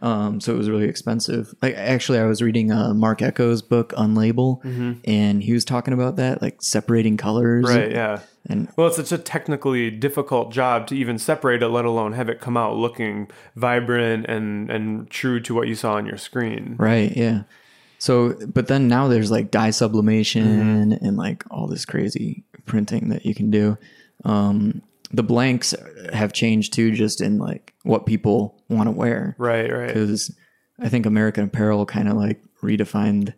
[0.01, 1.55] Um, so it was really expensive.
[1.61, 4.59] Like actually, I was reading uh, Marc Ecko's book Unlabel,
[5.07, 7.65] and he was talking about that, like separating colors.
[7.65, 7.77] Mm-hmm.
[7.79, 7.91] Right.
[7.91, 8.19] Yeah.
[8.47, 12.29] And Well, it's such a technically difficult job to even separate it, let alone have
[12.29, 16.75] it come out looking vibrant and and true to what you saw on your screen.
[16.77, 17.43] right, yeah.
[17.99, 21.05] So, but then now there's like dye sublimation Mm-hmm.
[21.05, 23.77] and like all this crazy printing that you can do.
[24.23, 24.81] Um,
[25.11, 25.73] the blanks
[26.13, 29.35] have changed too, just in like what people want to wear.
[29.37, 29.71] Right.
[29.71, 29.87] Right.
[29.87, 30.35] because
[30.79, 33.33] I think American Apparel kind of like redefined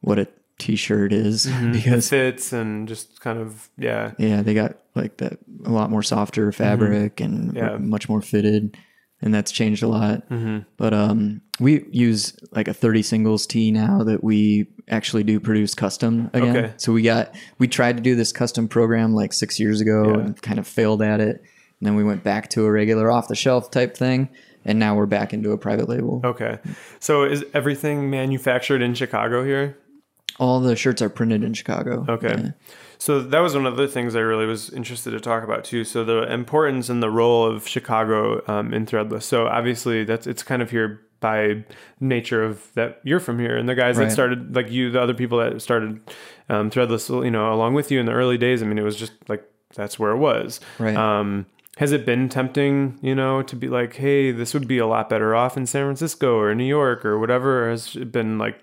[0.00, 0.26] what a
[0.58, 1.72] t-shirt is Mm-hmm.
[1.72, 4.12] because Fits and just kind of yeah.
[4.18, 7.56] yeah, they got like that a lot more softer fabric and Mm-hmm.
[7.56, 7.76] Yeah.
[7.78, 8.76] much more fitted,
[9.22, 10.28] and that's changed a lot.
[10.28, 10.58] Mm-hmm.
[10.76, 15.74] But um, we use like a 30 singles tee now that we actually do produce
[15.74, 16.56] custom again.
[16.56, 16.74] Okay.
[16.76, 20.20] So we got we tried to do this custom program like six years ago Yeah.
[20.24, 21.36] and kind of failed at it.
[21.80, 24.28] And then we went back to a regular off the shelf type thing,
[24.64, 26.20] and now we're back into a private label.
[26.24, 26.58] Okay.
[27.00, 29.78] So is everything manufactured in Chicago here?
[30.38, 32.04] All the shirts are printed in Chicago.
[32.08, 32.34] Okay.
[32.38, 32.50] Yeah.
[33.02, 35.82] So that was one of the things I really was interested to talk about too.
[35.82, 39.24] So the importance and the role of Chicago um, in Threadless.
[39.24, 41.64] So obviously that's it's kind of here by
[41.98, 45.14] nature of that you're from here and the guys that started like you, the other
[45.14, 46.00] people that started
[46.48, 48.62] um, Threadless, you know, along with you in the early days.
[48.62, 49.42] I mean, it was just like
[49.74, 50.60] that's where it was.
[50.78, 50.94] Right.
[50.94, 51.46] Um,
[51.78, 55.08] has it been tempting, you know, to be like, hey, this would be a lot
[55.08, 57.66] better off in San Francisco or New York or whatever?
[57.66, 58.62] Or has it been like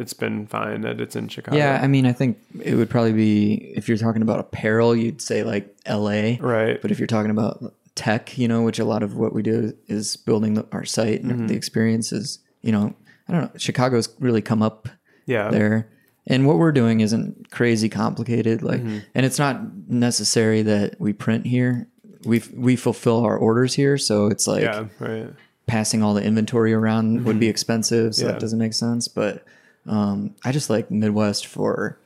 [0.00, 1.56] it's been fine that it's in Chicago?
[1.56, 5.20] Yeah, I mean, I think it would probably be if you're talking about apparel, you'd
[5.22, 6.38] say like L.A.
[6.40, 6.80] Right.
[6.82, 7.62] But if you're talking about
[7.94, 11.22] tech, you know, which a lot of what we do is building the, our site
[11.22, 11.46] and Mm-hmm.
[11.48, 12.94] the experiences, you know,
[13.28, 13.50] I don't know.
[13.58, 14.88] Chicago's really come up
[15.26, 15.50] Yeah.
[15.50, 15.88] there.
[16.26, 18.62] And what we're doing isn't crazy complicated.
[18.62, 18.98] Like, Mm-hmm.
[19.14, 21.88] and it's not necessary that we print here.
[22.24, 24.86] We we fulfill our orders here, so it's like Yeah.
[24.98, 25.28] Right.
[25.66, 28.26] passing all the inventory around would be expensive, so Mm-hmm.
[28.28, 28.32] Yeah.
[28.32, 29.08] that doesn't make sense.
[29.08, 29.44] But
[29.86, 31.98] um, I just like Midwest for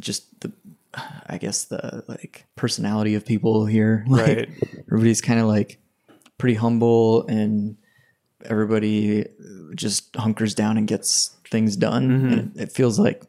[0.00, 0.52] just the,
[1.26, 4.04] I guess the like personality of people here.
[4.08, 4.48] Like, Right.
[4.88, 5.78] Everybody's kind of like
[6.38, 7.76] pretty humble, and
[8.44, 9.26] everybody
[9.74, 12.10] just hunkers down and gets things done.
[12.10, 13.22] And it, feels like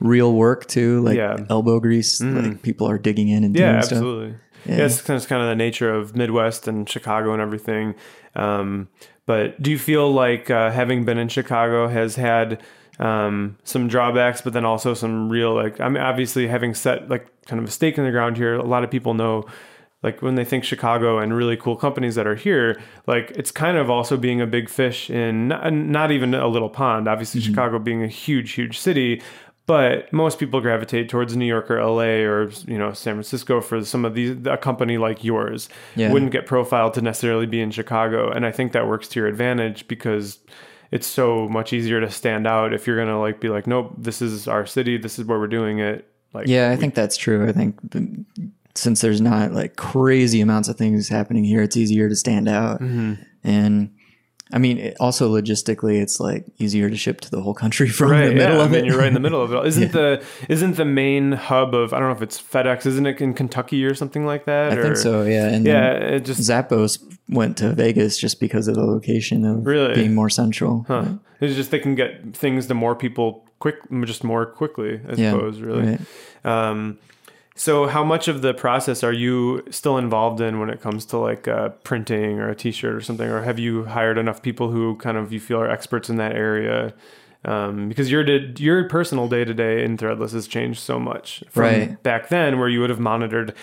[0.00, 1.42] real work too, like Mm-hmm.
[1.42, 1.46] Yeah.
[1.50, 2.20] elbow grease.
[2.20, 3.92] Like people are digging in and Yeah, doing stuff.
[3.98, 4.34] absolutely.
[4.66, 4.84] Yeah.
[4.84, 7.94] it's kind of, kind of the nature of Midwest and Chicago and everything.
[8.34, 8.88] Um,
[9.26, 12.62] but do you feel like uh, having been in Chicago has had
[12.98, 17.26] um, some drawbacks, but then also some real like I mean, obviously having set like
[17.46, 18.54] kind of a stake in the ground here.
[18.54, 19.44] A lot of people know.
[20.02, 23.76] Like when they think Chicago and really cool companies that are here, like it's kind
[23.76, 27.08] of also being a big fish in not, not even a little pond.
[27.08, 29.20] Obviously, Chicago being a huge, huge city,
[29.64, 33.82] but most people gravitate towards New York or LA or you know San Francisco for
[33.84, 34.36] some of these.
[34.46, 36.12] A company like yours Yeah.
[36.12, 39.26] wouldn't get profiled to necessarily be in Chicago, and I think that works to your
[39.28, 40.38] advantage because
[40.90, 44.22] it's so much easier to stand out if you're gonna like be like, nope, this
[44.22, 46.08] is our city, this is where we're doing it.
[46.32, 47.48] Like, Yeah, I think that's true.
[47.48, 48.24] I think the,
[48.74, 52.80] since there's not like crazy amounts of things happening here, it's easier to stand out.
[52.80, 53.14] Mm-hmm.
[53.44, 53.95] And
[54.52, 58.10] I mean, it, also logistically, it's like easier to ship to the whole country from
[58.12, 58.86] Right, the middle yeah, of I mean, it.
[58.86, 59.66] you're right in the middle of it.
[59.66, 62.86] Isn't the isn't the main hub of I don't know if it's FedEx?
[62.86, 64.72] Isn't it in Kentucky or something like that?
[64.72, 65.22] I or, think so.
[65.22, 69.66] Yeah, and Yeah, it just Zappos went to Vegas just because of the location of
[69.66, 69.94] Really?
[69.94, 70.84] being more central.
[70.86, 71.14] Huh.
[71.40, 75.00] It's just they can get things to more people quick, just more quickly.
[75.08, 75.86] I Yeah, suppose, really.
[75.88, 76.00] right.
[76.44, 76.98] Um,
[77.56, 81.16] so, how much of the process are you still involved in when it comes to
[81.16, 84.96] like uh, printing or a T-shirt or something, or have you hired enough people who
[84.96, 86.94] kind of you feel are experts in that area?
[87.46, 91.62] Um, because your your personal day to day in Threadless has changed so much from
[91.62, 92.02] Right.
[92.02, 93.54] back then, where you would have monitored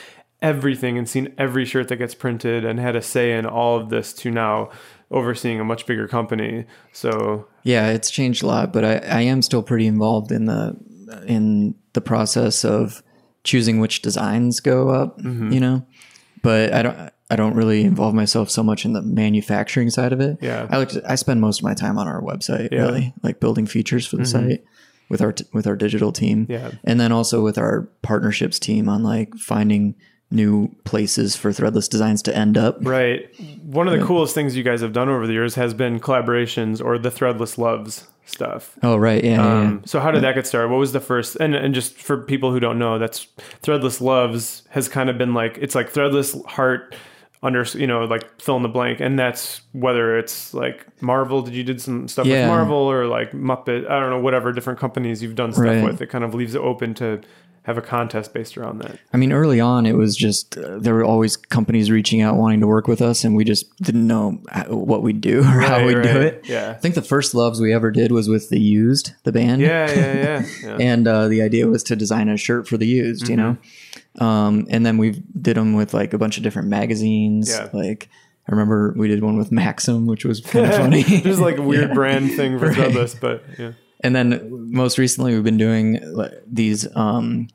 [0.42, 3.90] everything and seen every shirt that gets printed and had a say in all of
[3.90, 4.70] this, to now
[5.12, 6.66] overseeing a much bigger company.
[6.92, 10.76] So Yeah, it's changed a lot, but I, I am still pretty involved in the
[11.28, 13.04] in the process of
[13.44, 15.20] choosing which designs go up.
[15.20, 15.52] Mm-hmm.
[15.52, 15.86] You know,
[16.42, 17.10] but I don't.
[17.32, 20.38] I don't really involve myself so much in the manufacturing side of it.
[20.40, 20.68] Yeah.
[20.70, 22.80] I like to, I spend most of my time on our website, Yeah.
[22.80, 22.86] Mm-hmm.
[22.94, 24.64] really, like building features for the site
[25.10, 26.46] with our t- with our digital team.
[26.48, 26.72] Yeah.
[26.84, 29.96] And then also with our partnerships team on like finding
[30.30, 32.78] new places for threadless designs to end up.
[32.82, 33.30] Right.
[33.64, 36.84] One of the coolest things you guys have done over the years has been collaborations
[36.84, 38.78] or the Threadless Loves stuff.
[38.84, 39.24] Oh, right.
[39.24, 39.32] Yeah.
[39.32, 39.68] yeah, yeah.
[39.68, 40.70] Um, so how did that get started?
[40.70, 41.36] What was the first?
[41.38, 43.28] And and just for people who don't know, that's
[43.62, 46.96] Threadless Loves has kind of been like it's like Threadless Heart
[47.42, 51.42] under you know like fill in the blank, and that's whether it's like Marvel.
[51.42, 53.90] Did you did some stuff with Marvel or like Muppet?
[53.90, 55.84] I don't know whatever different companies you've done stuff Right.
[55.84, 56.02] with.
[56.02, 57.20] It kind of leaves it open to
[57.64, 59.00] have a contest based around that.
[59.14, 62.60] I mean, early on, it was just uh, there were always companies reaching out wanting
[62.60, 66.02] to work with us, and we just didn't know what we'd do or how we'd
[66.02, 66.42] do it.
[66.46, 66.72] Yeah.
[66.72, 69.62] I think the first loves we ever did was with the Used, the band.
[69.62, 70.46] Yeah, yeah, yeah.
[70.64, 70.78] yeah.
[70.80, 73.58] and uh, the idea was to design a shirt for the used you know
[74.18, 74.24] Mm-hmm.
[74.24, 77.70] um, and then we did them with like a bunch of different magazines Yeah.
[77.74, 78.10] like
[78.48, 81.62] i remember we did one with maxim which was kind of funny There's like a
[81.64, 82.76] weird brand thing for Right.
[82.78, 83.72] Threadless, but yeah.
[84.04, 86.00] And then most recently we've been doing
[86.46, 87.48] these um,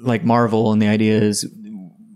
[0.00, 1.46] like marvel and the idea is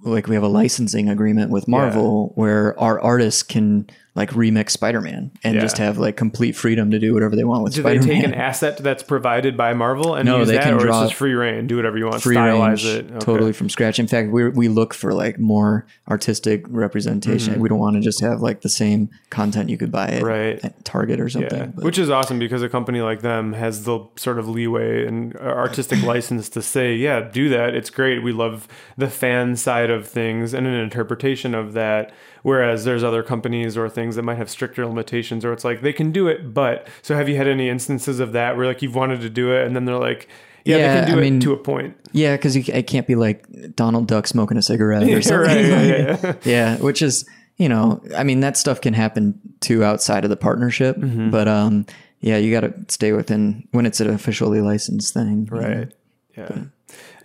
[0.02, 3.88] like we have a licensing agreement with marvel where our artists can
[4.18, 5.60] like remix spider-man and Yeah.
[5.62, 8.24] just have like complete freedom to do whatever they want with Do they spider-man take
[8.24, 11.10] an asset that's provided by Marvel and No, use they that, can or draw it's
[11.10, 11.66] just free reign?
[11.68, 13.10] Do whatever you want, free stylize range, it.
[13.12, 13.18] Okay.
[13.20, 13.98] totally from scratch.
[13.98, 17.52] In fact, we we look for like more artistic representation.
[17.54, 17.62] Mm-hmm.
[17.62, 20.58] We don't want to just have like the same content you could buy at, Right.
[20.64, 21.72] at Target or something.
[21.76, 25.36] Yeah, which is awesome because a company like them has the sort of leeway and
[25.36, 27.74] artistic license to say, yeah, do that.
[27.74, 28.22] It's great.
[28.22, 28.66] We love
[28.96, 32.12] the fan side of things and an interpretation of that.
[32.42, 35.92] Whereas there's other companies or things that might have stricter limitations, or it's like they
[35.92, 38.94] can do it, but so have you had any instances of that where like you've
[38.94, 40.28] wanted to do it and then they're like,
[40.64, 41.96] yeah, Yeah, they can do I it mean- to a point.
[42.12, 45.46] yeah, because it can't be like Donald Duck smoking a cigarette or something.
[45.56, 46.34] right, yeah, yeah, yeah.
[46.44, 47.24] yeah, which is
[47.56, 51.30] you know, I mean that stuff can happen too outside of the partnership, Mm-hmm.
[51.30, 51.86] but um,
[52.20, 55.46] yeah, you got to stay within when it's an officially licensed thing.
[55.46, 55.92] Right.
[56.36, 56.66] Yeah.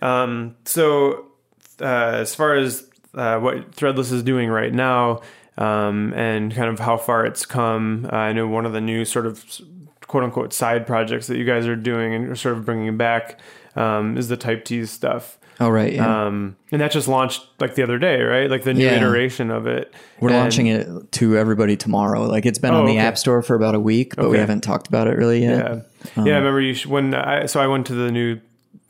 [0.02, 1.26] Um, so,
[1.80, 1.84] uh,
[2.18, 2.84] as far as
[3.14, 5.20] uh, what Threadless is doing right now,
[5.56, 9.04] um, and kind of how far it's come, uh, I know one of the new
[9.04, 9.44] sort of
[10.06, 13.38] quote unquote side projects that you guys are doing and sort of bringing back
[13.76, 15.38] um, is the Type T stuff.
[15.60, 16.26] Oh right, yeah.
[16.26, 18.50] Um, and that just launched like the other day, right?
[18.50, 18.96] Like the new Yeah.
[18.96, 19.94] iteration of it.
[20.18, 22.24] We're And- launching it to everybody tomorrow.
[22.26, 23.00] Like it's been Oh, on the okay.
[23.06, 25.86] App Store for about a week, but we haven't talked about it really yet.
[26.16, 26.34] Yeah, yeah.
[26.34, 28.40] I remember you sh- when I so I went to the new,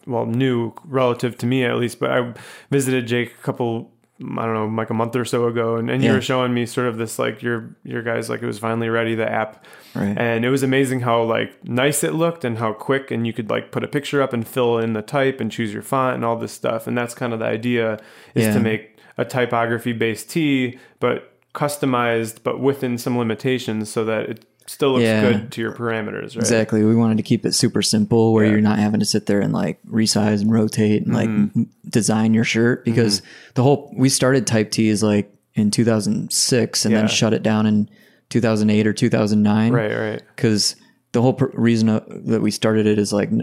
[0.06, 2.32] well, new relative to me at least, but I
[2.70, 3.90] visited Jake a couple.
[4.38, 6.66] I don't know, like a month or so ago, and, and you were showing me
[6.66, 9.64] sort of this like your your guys like it was finally ready the app,
[9.94, 10.16] Right.
[10.16, 13.50] and it was amazing how like nice it looked and how quick, and you could
[13.50, 16.24] like put a picture up and fill in the type and choose your font and
[16.24, 17.94] all this stuff, and that's kind of the idea
[18.34, 18.54] is Yeah.
[18.54, 24.44] to make a typography based tee, but customized, but within some limitations, so that it
[24.66, 25.20] still looks Yeah.
[25.20, 26.36] good to your parameters, right?
[26.36, 26.82] Exactly.
[26.82, 28.52] We wanted to keep it super simple where Yeah.
[28.52, 31.58] you're not having to sit there and like resize and rotate and like Mm-hmm.
[31.60, 33.22] m- design your shirt because
[33.55, 36.99] the whole we started Type T is like in 2006 and Yeah.
[36.99, 37.88] then shut it down in
[38.30, 40.22] 2008 or 2009 Right, right.
[40.34, 40.76] because
[41.12, 43.42] the whole pr- reason uh, that we started it is like n-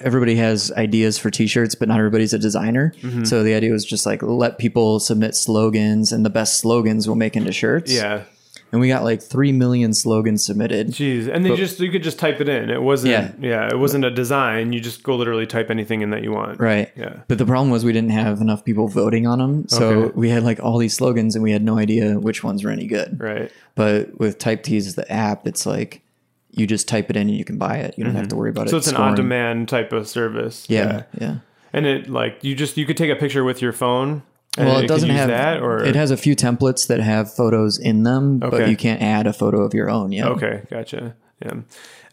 [0.00, 3.24] everybody has ideas for t-shirts but not everybody's a designer Mm-hmm.
[3.24, 7.16] so the idea was just like let people submit slogans and the best slogans will
[7.16, 8.24] make into shirts Yeah.
[8.70, 11.26] And we got like 3 million slogans submitted Jeez.
[11.26, 12.68] And they you just you could just type it in.
[12.70, 13.32] It wasn't yeah.
[13.40, 13.68] Yeah.
[13.68, 14.72] it wasn't a design.
[14.72, 16.60] You just go literally type anything in that you want.
[16.60, 17.20] right Yeah.
[17.28, 20.12] but the problem was we didn't have enough people voting on them so Okay.
[20.14, 22.86] we had like all these slogans and we had no idea which ones were any
[22.86, 23.50] good Right.
[23.74, 26.02] but with type t's the app it's like
[26.50, 28.50] you just type it in and you can buy it you don't have to worry
[28.50, 28.70] about Mm-hmm.
[28.70, 30.66] So it it's an on-demand type of service.
[30.68, 31.36] yeah yeah
[31.72, 34.22] And it like you just you could take a picture with your phone.
[34.58, 38.02] Well, it, doesn't have that, or it has a few templates that have photos in
[38.02, 40.28] them, but you can't add a photo of your own Yeah.
[40.28, 41.14] Okay, gotcha.
[41.44, 41.54] Yeah.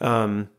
[0.02, 0.50] Um,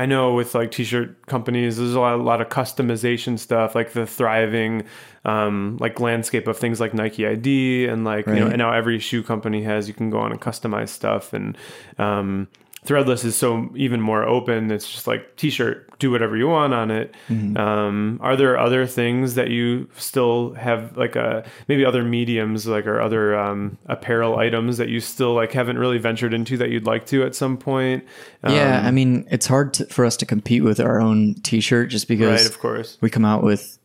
[0.00, 3.92] I know with like t-shirt companies, there's a lot, a lot of customization stuff, like
[3.92, 4.84] the thriving,
[5.26, 8.98] um, like landscape of things like Nike ID and like you know, and now every
[8.98, 11.56] shoe company has you can go on and customize stuff, and
[11.98, 12.48] um,
[12.86, 14.70] Threadless is so even more open.
[14.70, 17.14] It's just like t-shirt, do whatever you want on it.
[17.28, 17.56] Mm-hmm.
[17.56, 22.86] Um, are there other things that you still have like a maybe other mediums like
[22.86, 26.86] or other um, apparel items that you still like haven't really ventured into that you'd
[26.86, 28.04] like to at some point?
[28.42, 31.90] Um, Yeah, I mean, it's hard to, for us to compete with our own T-shirt
[31.90, 32.96] just because right, of course.
[33.00, 33.78] we come out with,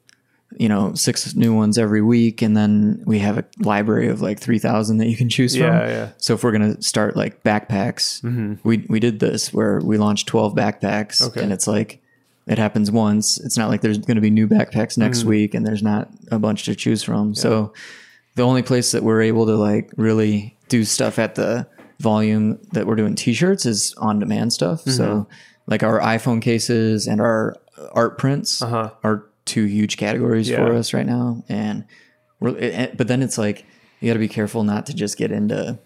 [0.58, 4.40] you know, six new ones every week, and then we have a library of like
[4.40, 5.66] three thousand that you can choose from.
[5.66, 6.10] Yeah, yeah.
[6.18, 8.22] So if we're gonna start like backpacks,
[8.64, 11.42] we we did this where we launched twelve backpacks, Okay.
[11.44, 12.02] and it's like
[12.48, 13.40] it happens once.
[13.40, 15.30] It's not like there's going to be new backpacks next Mm-hmm.
[15.30, 17.34] week, and there's not a bunch to choose from.
[17.34, 17.74] So
[18.36, 21.66] the only place that we're able to like really do stuff at the
[22.00, 24.82] volume that we're doing t-shirts is on demand stuff.
[24.82, 24.92] Mm-hmm.
[24.92, 25.28] So
[25.66, 27.56] like our iPhone cases and our
[27.94, 28.92] art prints Uh-huh.
[29.04, 30.58] are two huge categories Yeah.
[30.58, 31.44] for us right now.
[31.50, 31.86] And
[32.40, 33.66] we're, but then it's like,
[34.00, 35.80] you gotta be careful not to just get into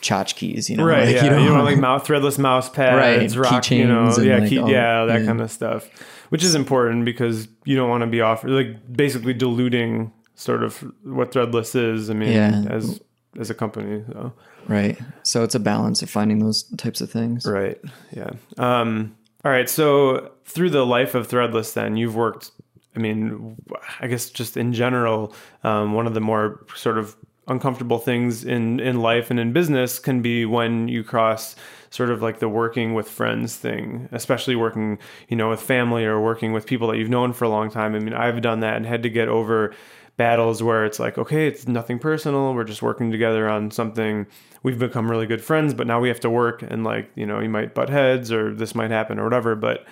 [0.00, 0.84] tchotchkes, you know?
[0.84, 1.38] Right, like, yeah.
[1.38, 4.68] You, want like mouse threadless mouse pads, Right, rock, you know, yeah, like, key, all-
[4.70, 5.26] yeah, that yeah.
[5.26, 5.88] kind of stuff,
[6.30, 10.78] which is important because you don't want to be off like basically diluting sort of
[11.04, 12.10] what threadless is.
[12.10, 12.64] I mean, Yeah.
[12.70, 13.00] as
[13.38, 14.32] as a company, so.
[14.68, 14.96] right.
[15.24, 17.44] So it's a balance of finding those types of things.
[17.46, 17.80] Right.
[18.12, 18.30] Yeah.
[18.58, 19.68] Um, all right.
[19.68, 22.50] So through the life of Threadless, then you've worked.
[22.96, 23.56] I mean,
[24.00, 27.16] I guess just in general, um, one of the more sort of
[27.46, 31.56] uncomfortable things in in life and in business can be when you cross
[31.90, 36.20] sort of like the working with friends thing, especially working, you know, with family or
[36.20, 37.94] working with people that you've known for a long time.
[37.94, 39.74] I mean, I've done that and had to get over
[40.16, 42.54] battles where it's like, okay, it's nothing personal.
[42.54, 44.26] We're just working together on something.
[44.62, 47.40] We've become really good friends, but now we have to work and like, you know,
[47.40, 49.54] you might butt heads or this might happen or whatever.
[49.54, 49.84] But,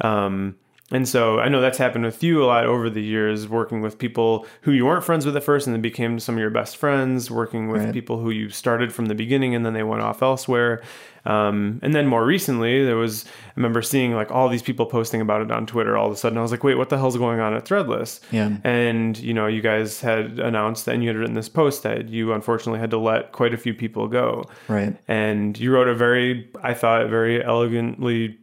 [0.00, 0.56] um,
[0.90, 3.98] and so I know that's happened with you a lot over the years, working with
[3.98, 6.76] people who you weren't friends with at first and then became some of your best
[6.78, 7.92] friends, working with Right.
[7.92, 10.80] people who you started from the beginning and then they went off elsewhere.
[11.26, 15.20] Um, and then more recently, there was, I remember seeing like all these people posting
[15.20, 16.38] about it on Twitter all of a sudden.
[16.38, 18.20] I was like, wait, what the hell's going on at Threadless?
[18.30, 18.56] Yeah.
[18.64, 22.08] And, you know, you guys had announced that and you had written this post that
[22.08, 24.44] you unfortunately had to let quite a few people go.
[24.68, 24.96] Right.
[25.06, 28.38] And you wrote a very, I thought, very elegantly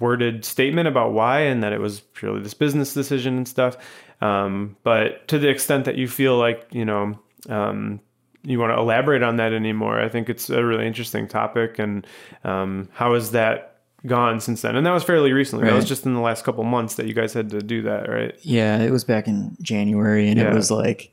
[0.00, 3.76] worded statement about why and that it was purely this business decision and stuff.
[4.20, 7.18] Um, but to the extent that you feel like, you know,
[7.48, 8.00] um,
[8.42, 11.78] you want to elaborate on that anymore, I think it's a really interesting topic.
[11.78, 12.06] And
[12.44, 14.76] um, how has that gone since then?
[14.76, 15.66] And that was fairly recently.
[15.66, 18.08] That was just in the last couple months that you guys had to do that,
[18.08, 18.34] right?
[18.42, 20.50] Yeah, it was back in January, and Yeah.
[20.50, 21.12] it was like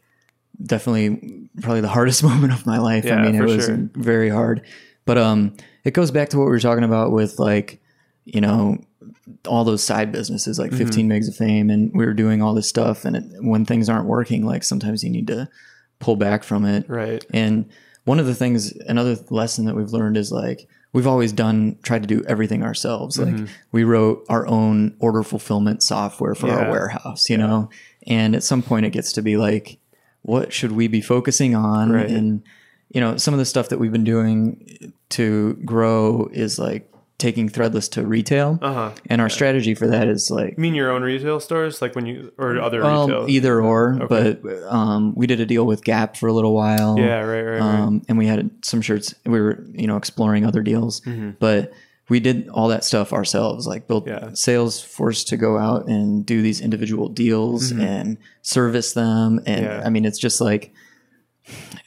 [0.64, 3.06] definitely probably the hardest moment of my life.
[3.06, 3.90] Yeah, I mean, it was sure.
[3.94, 4.62] very hard.
[5.06, 7.82] But um, it goes back to what we were talking about with like,
[8.26, 8.78] you know,
[9.47, 10.86] all those side businesses like Mm-hmm.
[10.86, 13.05] 15 megs of fame, and we were doing all this stuff.
[13.05, 15.47] And it, when things aren't working, like sometimes you need to
[15.99, 16.89] pull back from it.
[16.89, 17.23] Right.
[17.32, 17.69] And
[18.03, 22.01] one of the things, another lesson that we've learned is like we've always done tried
[22.03, 23.17] to do everything ourselves.
[23.17, 23.38] Mm-hmm.
[23.45, 26.65] Like we wrote our own order fulfillment software for Yeah.
[26.65, 27.69] our warehouse, you know.
[28.07, 29.78] And at some point, it gets to be like,
[30.21, 31.91] what should we be focusing on?
[31.91, 32.09] Right.
[32.09, 32.43] And
[32.89, 37.47] you know, some of the stuff that we've been doing to grow is like taking
[37.47, 38.59] Threadless to retail.
[38.61, 38.91] Uh huh.
[39.09, 42.05] And our strategy for that is like You mean your own retail stores, like when
[42.05, 43.30] you or other well, retail?
[43.30, 44.38] either or, Okay.
[44.41, 46.99] but um, we did a deal with Gap for a little while.
[46.99, 47.61] yeah, right, right, right.
[47.61, 49.16] um, and we had some shirts.
[49.26, 51.01] We were, you know, exploring other deals,
[51.39, 51.72] but
[52.09, 53.66] we did all that stuff ourselves.
[53.66, 54.26] Like built Mm-hmm.
[54.28, 54.34] Yeah.
[54.34, 59.39] sales force to go out and do these individual deals and service them.
[59.45, 59.80] And Mm-hmm.
[59.80, 59.84] Yeah.
[59.86, 60.74] I mean, it's just like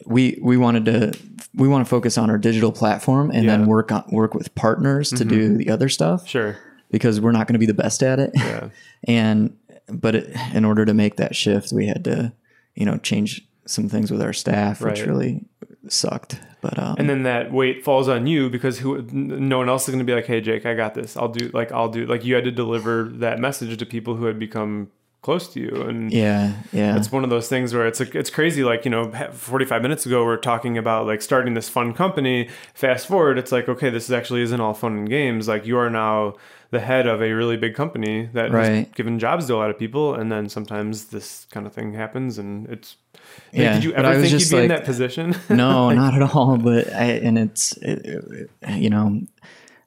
[0.06, 1.12] we we wanted to
[1.54, 3.52] we want to focus on our digital platform and Yeah.
[3.52, 3.60] Mm-hmm.
[3.62, 6.56] then work on work with partners to do the other stuff sure.
[6.90, 8.30] because we're not going to be the best at it.
[8.34, 8.68] Yeah.
[9.08, 9.56] and
[9.88, 12.32] but it, in order to make that shift, we had to,
[12.74, 15.44] you know, change some things with our staff, which really
[15.88, 16.40] sucked.
[16.60, 19.94] But um, and then that weight falls on you because who no one else is
[19.94, 22.24] going to be like hey jake i got this i'll do like i'll do like
[22.24, 24.90] you had to deliver that message to people who had become
[25.22, 25.82] close to you.
[25.82, 28.62] And yeah, yeah, it's one of those things where it's like it's crazy.
[28.64, 32.48] Like you know 45 minutes ago we're talking about like starting this fun company.
[32.74, 35.48] Fast forward it's like okay this actually isn't all fun and games.
[35.48, 36.34] Like you are now
[36.70, 39.78] the head of a really big company that has given jobs to a lot of
[39.78, 40.14] people.
[40.14, 44.08] And then sometimes this kind of thing happens and it's like, Yeah, did you ever
[44.20, 45.34] think you'd be in that position?
[45.48, 46.58] no, not at all.
[46.58, 49.20] But I and it's it, it- you know,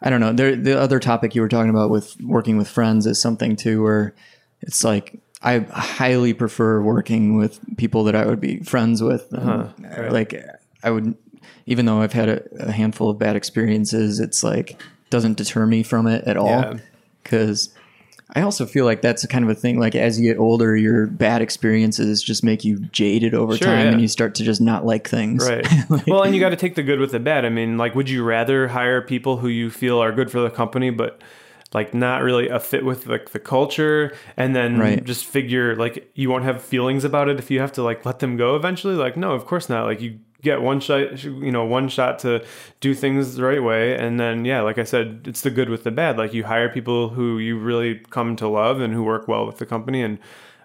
[0.01, 0.34] I don't know.
[0.34, 3.84] There, the other topic you were talking about with working with friends is something too,
[3.84, 4.15] where
[4.62, 9.34] it's like I highly prefer working with people that I would be friends with.
[9.34, 9.68] Uh-huh.
[9.80, 10.12] Right.
[10.12, 10.45] Like
[10.84, 11.16] I would,
[11.66, 15.84] even though I've had a, a handful of bad experiences, it's like doesn't deter me
[15.84, 16.47] from it at all.
[16.47, 16.78] Yeah.
[17.24, 17.74] Because
[18.34, 19.80] I also feel like that's kind of a thing.
[19.80, 23.86] Like as you get older, your bad experiences just make you jaded over Sure, time,
[23.86, 23.91] yeah.
[23.91, 25.47] and you start to just not like things.
[25.47, 25.68] Right.
[25.89, 27.43] Like- well, and you got to take the good with the bad.
[27.45, 30.49] I mean, like, would you rather hire people who you feel are good for the
[30.49, 31.22] company, but
[31.74, 35.03] like not really a fit with like the culture, and then Right.
[35.03, 38.19] just figure like you won't have feelings about it if you have to like let
[38.19, 38.95] them go eventually?
[38.95, 39.86] Like, no, of course not.
[39.86, 42.43] Like you get one shot, you know, one shot to
[42.80, 45.84] do things the right way, and then yeah, like I said, it's the good with
[45.84, 46.17] the bad.
[46.17, 49.57] Like you hire people who you really come to love and who work well with
[49.59, 50.17] the company, and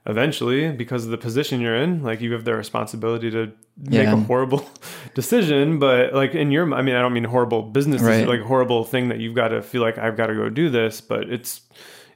[0.07, 4.13] eventually because of the position you're in like you have the responsibility to make Yeah.
[4.13, 4.69] a horrible
[5.15, 8.27] decision but like in your i mean i don't mean horrible business Right.
[8.27, 11.01] like horrible thing that you've got to feel like i've got to go do this
[11.01, 11.61] but it's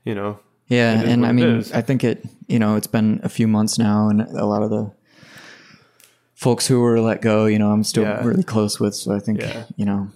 [0.05, 0.39] you know
[0.69, 1.65] Yeah, and I mean.
[1.75, 2.23] I think it.
[2.47, 4.93] You know, it's been a few months now, and a lot of the
[6.35, 8.25] folks who were let go, you know, I'm still Yeah.
[8.25, 8.95] really close with.
[8.95, 9.65] So I think, Yeah.
[9.77, 10.09] you know,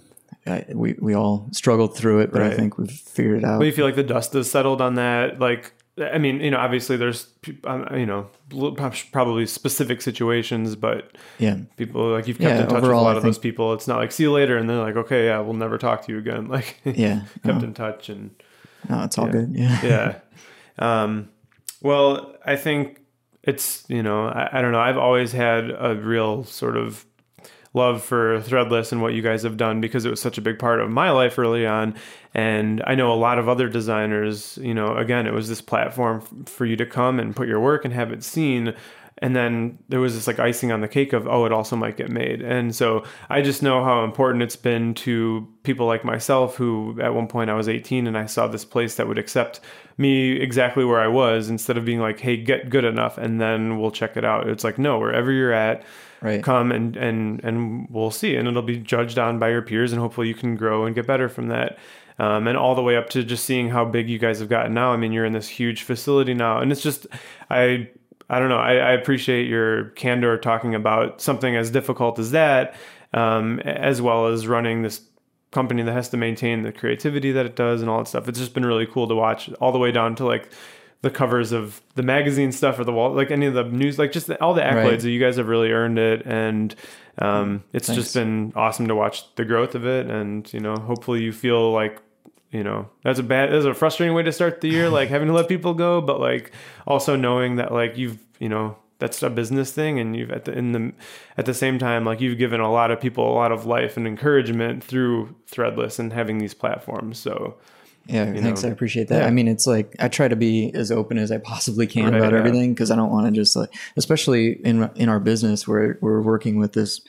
[0.47, 3.59] I, we, we all struggled through it, but I think we've figured it out.
[3.59, 5.39] But you feel like the dust has settled on that?
[5.41, 7.29] Like, I mean, you know, obviously there's,
[7.65, 8.29] um, you know,
[9.13, 11.59] probably specific situations, but yeah.
[11.77, 13.73] people like you've kept Yeah, in touch with a lot I of those people.
[13.75, 16.13] It's not like see you later, and they're like, okay, yeah, we'll never talk to
[16.13, 16.49] you again.
[16.55, 17.23] Like, Yeah.
[17.45, 18.31] kept No, in touch and
[18.89, 19.33] no, it's all yeah.
[19.33, 19.55] good.
[19.55, 19.81] Yeah.
[20.79, 21.03] yeah.
[21.03, 21.29] Um,
[21.81, 23.01] well, I think
[23.45, 24.81] it's you know I, I don't know.
[24.81, 27.05] I've always had a real sort of
[27.75, 30.59] love for Threadless and what you guys have done because it was such a big
[30.59, 31.95] part of my life early on.
[32.33, 34.59] And I know a lot of other designers.
[34.63, 37.85] You know, again, it was this platform for you to come and put your work
[37.85, 38.75] and have it seen.
[39.19, 41.97] And then there was this like icing on the cake of, oh, it also might
[41.97, 42.43] get made.
[42.43, 47.15] And so I just know how important it's been to people like myself who at
[47.15, 49.61] one point I was 18 and I saw this place that would accept
[49.99, 53.79] me exactly where I was instead of being like, hey, get good enough and then
[53.79, 54.49] we'll check it out.
[54.49, 55.85] It's like, no, wherever you're at,
[56.25, 56.43] Right.
[56.43, 58.35] come and, and, and we'll see.
[58.35, 61.07] And it'll be judged on by your peers and hopefully you can grow and get
[61.07, 61.79] better from that.
[62.19, 64.73] Um, and all the way up to just seeing how big you guys have gotten
[64.73, 64.93] now.
[64.93, 67.09] I mean, you're in this huge facility now, and it's just,
[67.51, 67.91] I,
[68.31, 68.59] I don't know.
[68.59, 72.77] I, I appreciate your candor talking about something as difficult as that,
[73.13, 75.03] um, as well as running this
[75.51, 78.29] company that has to maintain the creativity that it does and all that stuff.
[78.29, 80.51] It's just been really cool to watch all the way down to like
[81.05, 84.11] the covers of the magazine stuff or the wall, like any of the news, like
[84.11, 85.01] just all the accolades Right.
[85.01, 86.23] that you guys have really earned it.
[86.27, 86.75] And
[87.19, 88.03] um, it's Thanks.
[88.03, 90.11] just been awesome to watch the growth of it.
[90.11, 92.01] And, you know, hopefully you feel like,
[92.51, 95.29] you know, that's a bad, that's a frustrating way to start the year, like having
[95.29, 96.51] to let people go, but like
[96.87, 100.53] also knowing that like you've, you know, that's a business thing and you've at the
[100.53, 100.93] in the
[101.37, 103.97] at the same time like you've given a lot of people a lot of life
[103.97, 107.57] and encouragement through threadless and having these platforms so
[108.07, 108.63] Yeah, thanks.
[108.63, 108.69] know.
[108.69, 109.21] I appreciate that.
[109.23, 109.27] Yeah.
[109.27, 112.15] I mean, it's like I try to be as open as I possibly can Right,
[112.15, 112.39] about yeah.
[112.39, 116.21] everything because I don't want to just like, especially in in our business where we're
[116.21, 117.01] working with this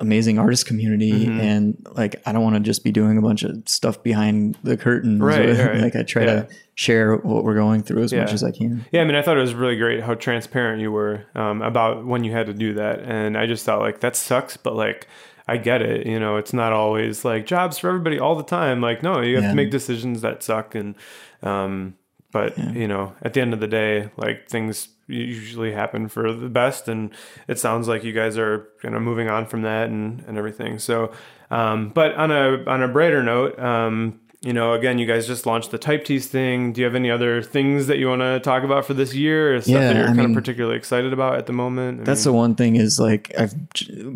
[0.00, 1.40] amazing artist community, Mm-hmm.
[1.40, 4.76] and like I don't want to just be doing a bunch of stuff behind the
[4.76, 5.20] curtains.
[5.20, 5.80] Right, right.
[5.80, 6.34] Like I try Yeah.
[6.42, 8.84] to share what we're going through as much as I can.
[8.90, 12.04] Yeah, I mean, I thought it was really great how transparent you were um, about
[12.04, 15.06] when you had to do that, and I just thought like that sucks, but like
[15.46, 16.06] I get it.
[16.06, 18.80] You know, it's not always like jobs for everybody all the time.
[18.80, 19.50] Like, no, you have Yeah.
[19.50, 20.94] to make decisions that suck, and
[21.42, 21.94] um,
[22.32, 26.48] but you know, at the end of the day, like things usually happen for the
[26.48, 27.10] best, and
[27.46, 30.78] it sounds like you guys are kind of moving on from that and and everything.
[30.78, 31.12] So,
[31.50, 33.58] um, but on a on a brighter note.
[33.58, 36.72] Um, you know, again, you guys just launched the Type Tees thing.
[36.72, 39.56] Do you have any other things that you want to talk about for this year
[39.56, 42.02] or stuff Yeah, that you're I kind of particularly excited about at the moment?
[42.02, 43.54] I That's mean, the one thing is like I've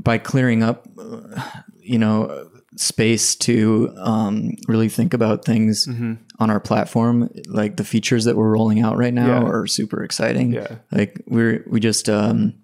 [0.05, 0.87] by clearing up,
[1.81, 6.15] you know, space to um, really think about things Mm-hmm.
[6.39, 7.29] on our platform.
[7.49, 9.49] Like the features that we're rolling out right now Yeah.
[9.49, 10.53] are super exciting.
[10.53, 10.77] Yeah.
[10.93, 12.55] Like we're we just um,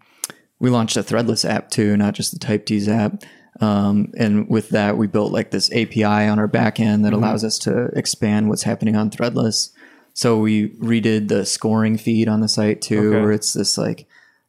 [0.61, 3.23] we launched a Threadless app too, not just the Type Tees app.
[3.61, 7.23] Um, and with that, we built like this API on our back end that Mm-hmm.
[7.23, 9.71] allows us to expand what's happening on Threadless.
[10.13, 13.21] So we redid the scoring feed on the site too, Okay.
[13.21, 14.07] where it's this like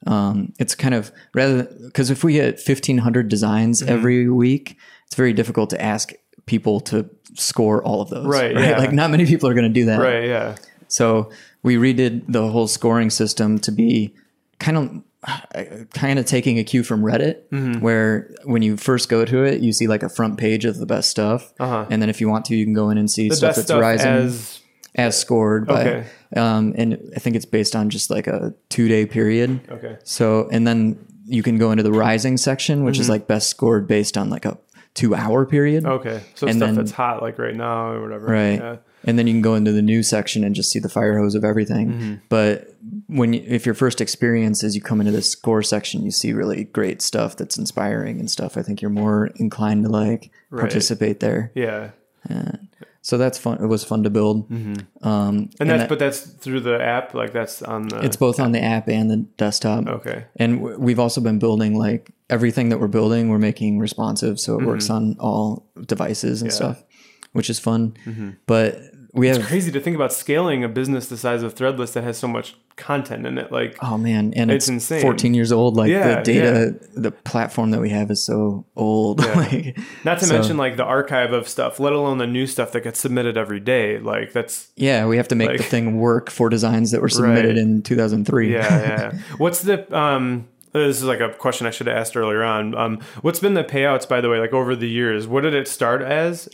[0.08, 3.92] um, it's kind of rather because if we get 1500 designs Mm-hmm.
[3.92, 4.78] every week
[5.08, 6.14] it's very difficult to ask
[6.46, 8.78] people to score all of those Right, yeah.
[8.78, 10.26] like not many people are going to do that right.
[10.26, 10.56] Yeah.
[10.88, 11.32] so
[11.64, 14.14] we redid the whole scoring system to be
[14.60, 15.02] kind of
[15.94, 17.80] kind of taking a cue from Reddit, Mm-hmm.
[17.82, 20.86] where when you first go to it, you see like a front page of the
[20.86, 21.86] best stuff, Uh-huh.
[21.90, 23.68] and then if you want to, you can go in and see The stuff that's
[23.68, 24.62] stuff rising as
[24.98, 26.04] as scored by, Okay.
[26.38, 29.60] um, and I think it's based on just like a two day period.
[29.70, 29.98] okay.
[30.04, 33.02] So, and then you can go into the rising section, which Mm-hmm.
[33.02, 34.58] is like best scored based on like a
[34.94, 35.86] two hour period.
[35.86, 36.22] Okay.
[36.36, 38.28] So And stuff then- that's hot like right now or whatever.
[38.28, 38.60] Right.
[38.60, 38.76] Yeah.
[39.04, 41.36] And then you can go into the new section and just see the fire hose
[41.36, 41.90] of everything.
[41.92, 42.14] Mm-hmm.
[42.30, 42.74] But
[43.08, 46.34] when you, if your first experience is you come into this score section, you see
[46.34, 48.58] really great stuff that's inspiring and stuff.
[48.58, 51.52] I think you're more inclined to like participate there.
[51.56, 51.92] Yeah.
[53.02, 53.62] So that's fun.
[53.62, 54.50] It was fun to build.
[54.52, 57.14] Um, And that's that- but that's through the app.
[57.14, 58.04] Like that's on the.
[58.04, 59.86] it's both on the app and the desktop.
[59.88, 60.26] okay.
[60.38, 64.56] And w- we've also been building like everything that we're building, we're making responsive, so
[64.56, 64.68] it Mm-hmm.
[64.68, 66.84] works on all devices and stuff,
[67.34, 67.94] which is fun.
[68.48, 68.80] But
[69.16, 72.18] we have Crazy to think about scaling a business the size of Threadless that has
[72.18, 73.52] so much content in it.
[73.52, 75.02] Like Oh man, and It's it's, insane.
[75.02, 75.76] 14 years old.
[75.76, 79.20] Like Yeah, the data, the platform that we have is so old.
[79.36, 82.72] like, not to so- mention like the archive of stuff, let alone the new stuff
[82.74, 83.98] that gets submitted every day.
[84.00, 87.56] Like that's yeah, we have to make the thing work for designs that were submitted
[87.56, 87.58] Right.
[87.58, 88.52] in 2003.
[88.54, 89.12] yeah, yeah.
[89.38, 90.48] What's the um?
[90.74, 92.76] This is like a question I should have asked earlier on.
[92.76, 94.40] Um, what's been the payouts by the way?
[94.40, 96.50] Like over the years, what did it start as?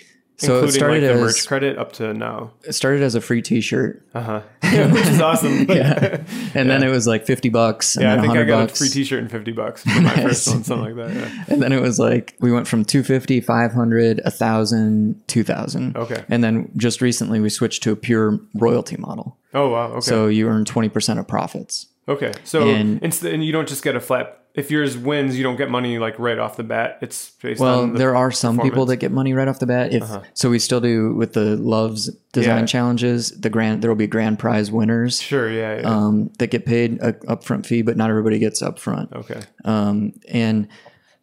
[0.47, 2.51] So it started like the as merch credit up to now.
[2.63, 4.41] it started as a free T-shirt, Uh huh.
[4.91, 5.65] Which is awesome.
[5.69, 6.23] yeah,
[6.55, 8.83] and then it was like fifty bucks, and Yeah, I think I got bucks, a
[8.85, 11.15] free T-shirt and fifty bucks for my first one, something like that.
[11.15, 11.45] Yeah.
[11.47, 16.23] and then it was like we went from 250 500 1000 2000 Okay.
[16.29, 19.87] and then just recently we switched to a pure royalty model Oh wow.
[19.93, 20.01] Okay.
[20.01, 22.33] so you earn 20% of profits okay.
[22.43, 24.37] So and- and you don't just get a flat.
[24.53, 26.97] If yours wins, you don't get money like right off the bat.
[27.01, 29.65] It's based well on the there are some people that get money right off the
[29.65, 32.65] bat if so we still do with the loves design Yeah.
[32.65, 35.49] challenges the grand there will be grand prize winners Sure.
[35.49, 35.79] Yeah.
[35.79, 35.87] yeah.
[35.89, 39.39] um, that get paid a upfront fee but not everybody gets upfront okay.
[39.63, 40.67] um, and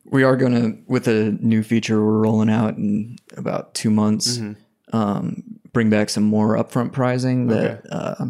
[0.07, 4.39] we are going to with a new feature we're rolling out in about two months
[4.39, 4.97] Mm-hmm.
[4.97, 5.43] um,
[5.79, 8.25] bring back some more upfront pricing that uh,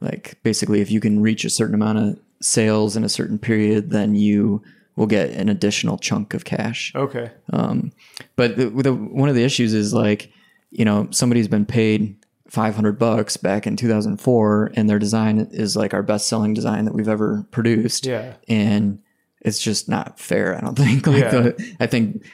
[0.00, 3.90] like basically if you can reach a certain amount of sales in a certain period
[3.90, 4.62] then you
[4.96, 7.30] will get an additional chunk of cash Okay.
[7.52, 7.92] um,
[8.36, 10.30] but the, the, one of the issues is like,
[10.70, 12.16] you know, somebody's been paid
[12.48, 16.94] 500 bucks back in 2004 and their design is like our best selling design that
[16.94, 18.06] we've ever produced.
[18.06, 18.34] Yeah.
[18.48, 19.02] And
[19.46, 20.54] it's just not fair.
[20.56, 21.30] I don't think like Yeah.
[21.40, 22.24] the, I think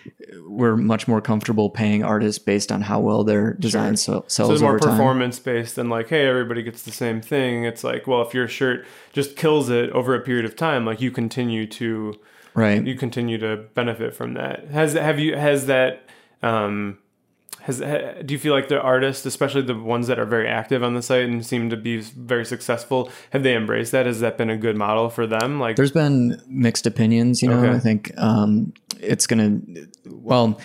[0.48, 4.52] we're much more comfortable paying artists based on how well their design sell, So sells
[4.54, 4.90] it's more over time.
[4.96, 7.64] performance based than like, hey, everybody gets the same thing.
[7.64, 11.00] It's like, well, if your shirt just kills it over a period of time, like
[11.00, 12.18] you continue to
[12.54, 12.84] Right.
[12.84, 14.68] you continue to benefit from that.
[14.68, 16.02] Has have you has that
[16.42, 16.98] um
[17.62, 20.82] has ha, do you feel like the artists, especially the ones that are very active
[20.82, 24.06] on the site and seem to be very successful, have they embraced that?
[24.06, 25.60] Has that been a good model for them?
[25.60, 27.60] Like, There's been mixed opinions, you know.
[27.60, 27.70] Okay.
[27.74, 29.60] I think um, it's gonna.
[30.06, 30.60] Well,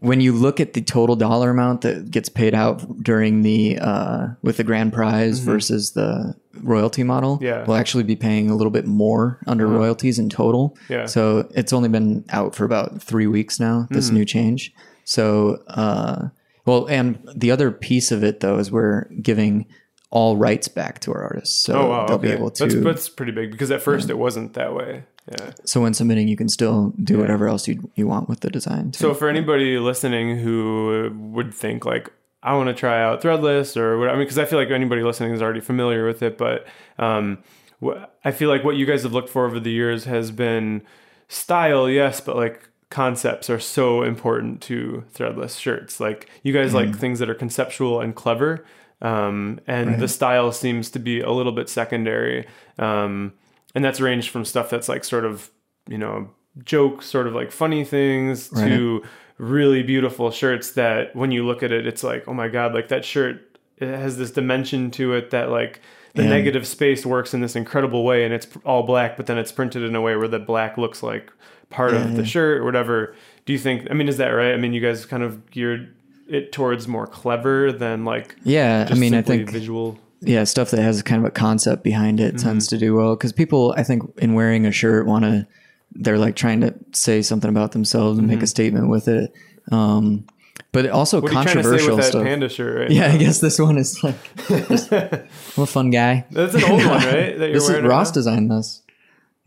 [0.00, 4.28] when you look at the total dollar amount that gets paid out during the uh,
[4.42, 7.44] with the grand prize versus the royalty model, Mm-hmm.
[7.44, 7.64] Yeah.
[7.66, 10.76] We'll actually be paying a little bit more under royalties in total.
[10.88, 11.06] Yeah.
[11.06, 13.80] So it's only been out for about three weeks now.
[13.80, 13.94] Mm-hmm.
[13.94, 14.72] This new change.
[15.04, 16.28] So, uh,
[16.68, 19.66] well, and the other piece of it though is we're giving
[20.10, 22.28] all rights back to our artists, so oh wow, they'll okay.
[22.28, 22.66] be able to.
[22.66, 25.04] That's that's pretty big because at first it wasn't that way.
[25.30, 25.52] Yeah.
[25.64, 28.90] So when submitting, you can still do whatever else you you want with the design.
[28.90, 28.98] Too.
[28.98, 32.12] So for anybody listening who would think like
[32.42, 35.02] I want to try out Threadless or what, I mean, because I feel like anybody
[35.02, 36.66] listening is already familiar with it, but
[36.98, 37.38] um,
[37.82, 40.82] wh- I feel like what you guys have looked for over the years has been
[41.28, 46.00] style, yes, but like concepts are so important to Threadless shirts.
[46.00, 48.64] Like you guys like things that are conceptual and clever.
[49.00, 52.46] Um, and the style seems to be a little bit secondary.
[52.78, 53.32] Um,
[53.74, 55.50] and that's ranged from stuff that's like sort of,
[55.88, 56.30] you know,
[56.64, 59.02] joke, sort of like funny things to
[59.36, 62.88] really beautiful shirts that when you look at it, it's like, oh my God, like
[62.88, 65.80] that shirt, it has this dimension to it that like
[66.14, 66.30] the Yeah.
[66.30, 69.84] negative space works in this incredible way and it's all black, but then it's printed
[69.84, 71.30] in a way where the black looks like
[71.70, 73.14] part of the shirt or whatever.
[73.46, 74.52] Do you think, I mean, is that right?
[74.52, 75.94] I mean, you guys kind of geared
[76.28, 79.98] it towards more clever than like, yeah, I mean, I think visual.
[80.20, 82.76] yeah, stuff that has kind of a concept behind it tends Mm-hmm.
[82.76, 85.46] to do well because people, I think, in wearing a shirt, want to
[85.94, 89.32] they're like trying to say something about themselves and make a statement with it.
[89.72, 90.26] Um,
[90.70, 91.34] but also Mm-hmm.
[91.34, 92.22] What are you to say controversial with that stuff.
[92.24, 92.78] panda shirt?
[92.80, 92.90] Right?
[92.90, 94.16] Yeah, I guess this one is like,
[94.48, 96.26] what a fun guy.
[96.30, 97.38] That's an old one, right?
[97.38, 98.14] That you're this is Ross now?
[98.14, 98.82] designed this.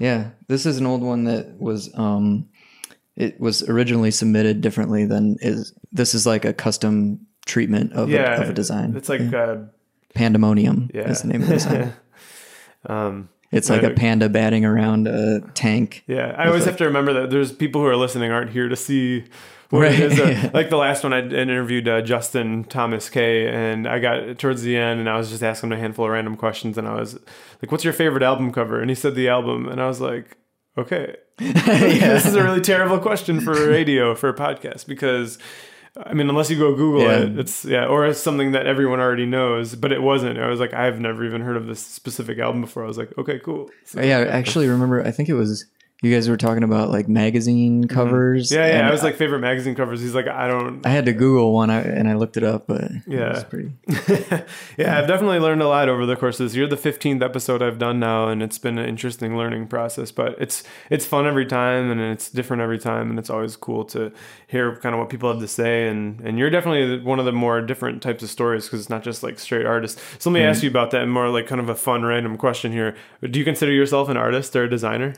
[0.02, 2.49] Yeah, this is an old one that was um,
[3.16, 5.74] it was originally submitted differently than is.
[5.91, 8.95] This is like a custom treatment of, yeah, a, of a design.
[8.95, 9.58] It's like, uh,
[10.14, 11.10] Pandemonium Yeah.
[11.10, 11.93] is the name of the design.
[12.86, 16.04] um, It's like a panda batting around a tank.
[16.08, 18.76] Yeah, I always have to remember that there's people who are listening aren't here to
[18.76, 19.26] see
[19.72, 20.00] Right.
[20.00, 20.20] is.
[20.20, 24.64] Uh, like the last one, I interviewed uh, Justin Thomas Kay, and I got towards
[24.64, 26.96] the end, and I was just asking him a handful of random questions, and I
[26.96, 27.14] was
[27.62, 30.38] like, "What's your favorite album cover?" And he said the album, and I was like,
[30.78, 35.38] "Okay, this is a really terrible question for radio for a podcast because."
[36.06, 37.18] I mean, unless you go Google Yeah.
[37.24, 40.39] it, it's yeah, or it's something that everyone already knows, but it wasn't.
[40.39, 42.86] I was like, I've never even heard of this specific album before.
[42.86, 43.70] I was like, okay, cool.
[43.84, 45.06] So- Yeah, I actually remember.
[45.06, 45.66] I think it was
[46.02, 48.50] you guys were talking about like magazine covers.
[48.50, 48.60] Mm-hmm.
[48.60, 48.88] yeah, yeah.
[48.88, 50.02] I was like favorite magazine covers.
[50.02, 50.84] He's like, I don't.
[50.86, 53.34] I had to Google one and I looked it up, but it Yeah.
[53.34, 53.72] was pretty.
[54.78, 56.56] yeah, I've definitely learned a lot over the course of this.
[56.56, 60.12] You're the 15th episode I've done now, and it's been an interesting learning process.
[60.12, 63.86] But it's it's fun every time, and it's different every time, and it's always cool
[63.86, 64.12] to
[64.48, 65.88] hear kind of what people have to say.
[65.88, 69.04] And and you're definitely one of the more different types of stories because it's not
[69.04, 70.02] just like straight artists.
[70.18, 72.38] So let me ask you about that, and more like kind of a fun random
[72.38, 72.96] question here.
[73.30, 75.14] Do you consider yourself an artist or a designer?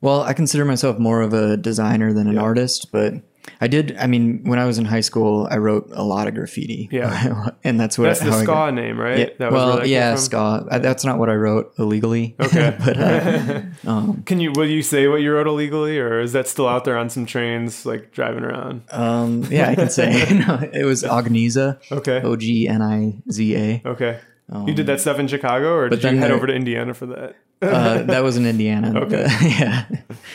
[0.00, 3.14] Well, I consider myself more of a designer than an artist, but
[3.60, 3.96] I did.
[3.98, 6.88] I mean, when I was in high school, I wrote a lot of graffiti.
[6.90, 7.50] Yeah.
[7.64, 9.18] and that's what That's the I ska got- name, right?
[9.18, 10.66] Yeah, That well, yeah, ska.
[10.70, 12.34] I- That's not what I wrote illegally.
[12.40, 12.74] Okay.
[12.82, 13.60] but uh,
[13.90, 16.84] um, Can you will you say what you wrote illegally, or is that still out
[16.84, 18.82] there on some trains, like driving around?
[18.92, 21.78] um, yeah, I can say no, it was Ogniza.
[21.92, 22.22] Okay.
[22.22, 23.82] O G N I Z A.
[23.84, 24.18] Okay.
[24.66, 27.06] you did that stuff in Chicago, or did you head there- over to Indiana for
[27.06, 27.36] that?
[27.62, 28.98] Uh, that was in Indiana.
[29.00, 29.26] Okay.
[29.42, 29.86] yeah,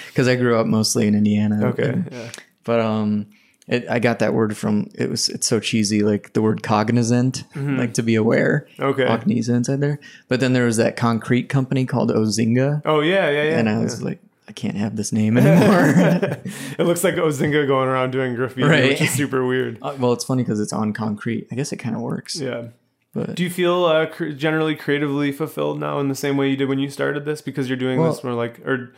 [0.07, 1.67] because I grew up mostly in Indiana.
[1.67, 2.03] Okay.
[2.11, 2.29] Yeah.
[2.63, 3.27] But um,
[3.67, 7.43] it, I got that word from it was it's so cheesy like the word cognizant
[7.55, 8.67] like to be aware.
[8.73, 8.83] Mm-hmm.
[8.83, 9.05] Okay.
[9.05, 9.99] Ogniza inside there.
[10.27, 13.57] But then there was that concrete company called Ozinga, Oh yeah, yeah, yeah.
[13.59, 13.83] and I yeah.
[13.83, 15.89] was like, I can't have this name anymore.
[16.77, 18.89] it looks like Ozinga going around doing graffiti, Right.
[18.89, 19.79] which is super weird.
[19.81, 21.47] Uh, well, it's funny because it's on concrete.
[21.51, 22.35] I guess it kind of works.
[22.39, 22.67] Yeah.
[23.15, 26.57] But Do you feel uh, cr- generally creatively fulfilled now in the same way you
[26.57, 28.93] did when you started this because you're doing Well- this more like or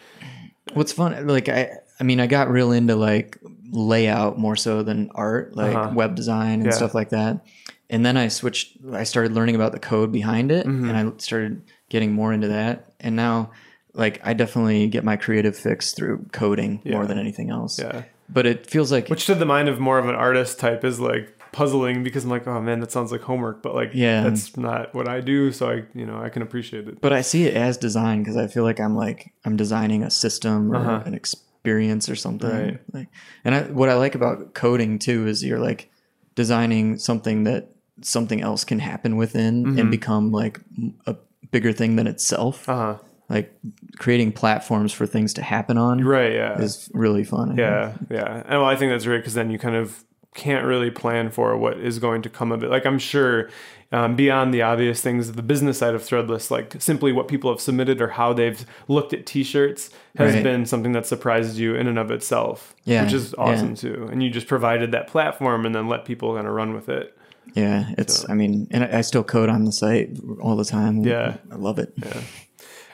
[0.74, 1.70] what's fun, like I,
[2.00, 3.38] I mean, I got real into like
[3.72, 5.92] layout more so than art, like Uh-huh.
[5.94, 6.72] web design and Yeah.
[6.72, 7.46] stuff like that.
[7.90, 8.78] And then I switched.
[8.92, 10.90] I started learning about the code behind it, Mm-hmm.
[10.90, 12.92] and I started getting more into that.
[13.00, 13.52] And now,
[13.94, 17.80] like, I definitely get my creative fix through coding more than anything else.
[17.80, 18.04] yeah.
[18.30, 21.00] But it feels like Which to the mind of more of an artist type is
[21.00, 24.24] like puzzling because I'm like, oh man, that sounds like homework, but like Yeah.
[24.24, 27.02] that's not what I do, so I you know I can appreciate it.
[27.02, 30.10] but I see it as design because I feel like I'm like I'm designing a
[30.12, 31.04] system or Uh-huh.
[31.06, 32.50] an experience or something.
[32.50, 32.80] Right.
[32.94, 33.08] Like,
[33.44, 35.90] and I, what I like about coding too is you're like
[36.36, 37.70] designing something that
[38.02, 39.80] something else can happen within Mm-hmm.
[39.80, 40.60] and become like
[41.08, 41.16] a
[41.52, 42.68] bigger thing than itself.
[42.70, 42.98] Uh huh.
[43.30, 43.54] Like
[43.98, 46.32] creating platforms for things to happen on Right.
[46.34, 46.62] Yeah.
[46.62, 47.44] is really fun.
[47.52, 47.60] I think.
[47.60, 48.44] Yeah, yeah.
[48.46, 50.04] And well, I think that's great because then you kind of
[50.36, 52.70] can't really plan for what is going to come of it.
[52.70, 53.50] Like I'm sure
[53.92, 57.62] um, beyond the obvious things, the business side of Threadless, like simply what people have
[57.62, 60.44] submitted or how they've looked at T-shirts, has Right.
[60.44, 62.76] been something that surprises you in and of itself.
[62.84, 63.44] Yeah, which is yeah.
[63.44, 64.10] awesome too.
[64.12, 67.18] And you just provided that platform and then let people kind of run with it.
[67.54, 68.30] Yeah, it's.
[68.30, 70.10] I mean, and I I still code on the site
[70.42, 71.04] all the time.
[71.06, 71.38] Yeah.
[71.50, 71.94] I love it.
[71.96, 72.22] Yeah.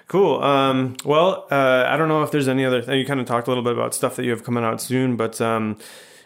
[0.07, 0.43] Cool.
[0.43, 2.99] Um, well, uh, I don't know if there's any other thing.
[2.99, 5.15] You kind of talked a little bit about stuff that you have coming out soon,
[5.15, 5.77] but um,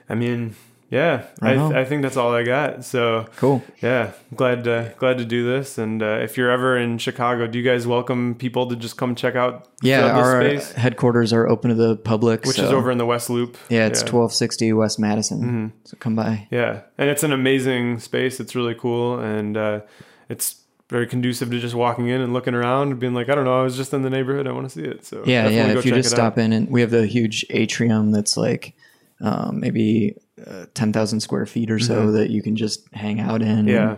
[0.10, 0.56] I mean,
[0.90, 1.76] yeah, I, Right on.
[1.76, 2.86] I think that's all I got.
[2.86, 3.62] So Cool.
[3.82, 5.78] yeah, glad to glad to do this.
[5.78, 9.14] And uh, if you're ever in Chicago, do you guys welcome people to just come
[9.16, 9.68] check out?
[9.82, 13.06] Yeah, our space, headquarters are open to the public, which so- is over in the
[13.06, 13.58] West Loop.
[13.70, 14.12] Yeah, it's yeah.
[14.12, 15.40] 1260 West Madison.
[15.42, 15.68] Mm-hmm.
[15.84, 16.48] So come by.
[16.52, 18.40] Yeah, and it's an amazing space.
[18.40, 19.82] It's really cool, and uh,
[20.30, 23.44] it's very conducive to just walking in and looking around and being like, I don't
[23.44, 24.48] know, I was just in the neighborhood.
[24.48, 25.04] I want to see it.
[25.06, 25.68] So Yeah, yeah.
[25.68, 26.18] If you just it out.
[26.18, 28.74] stop in, and we have the huge atrium that's like
[29.22, 30.16] um, maybe
[30.46, 33.66] uh, 10,000 square feet or so that you can just hang out in.
[33.66, 33.70] Mm-hmm.
[33.70, 33.96] Yeah.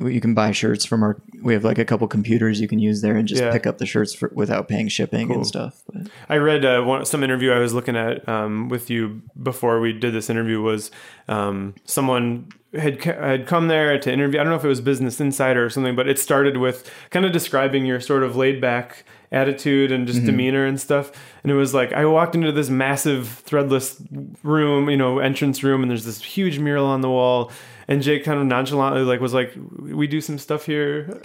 [0.00, 1.20] You can buy shirts from our.
[1.42, 3.50] We have like a couple computers you can use there and just Yeah.
[3.50, 5.38] pick up the shirts for, without paying shipping Cool.
[5.38, 5.82] and stuff.
[5.92, 9.80] But I read uh, one, some interview I was looking at um, with you before
[9.80, 10.92] we did this interview was
[11.26, 14.38] um, someone had had come there to interview.
[14.38, 17.26] I don't know if it was Business Insider or something, but it started with kind
[17.26, 20.26] of describing your sort of laid back attitude and just mm-hmm.
[20.26, 21.10] demeanor and stuff.
[21.42, 24.00] And it was like I walked into this massive threadless
[24.42, 27.50] room, you know, entrance room, and there's this huge mural on the wall.
[27.88, 31.20] And Jake kind of nonchalantly like was like, "We do some stuff here."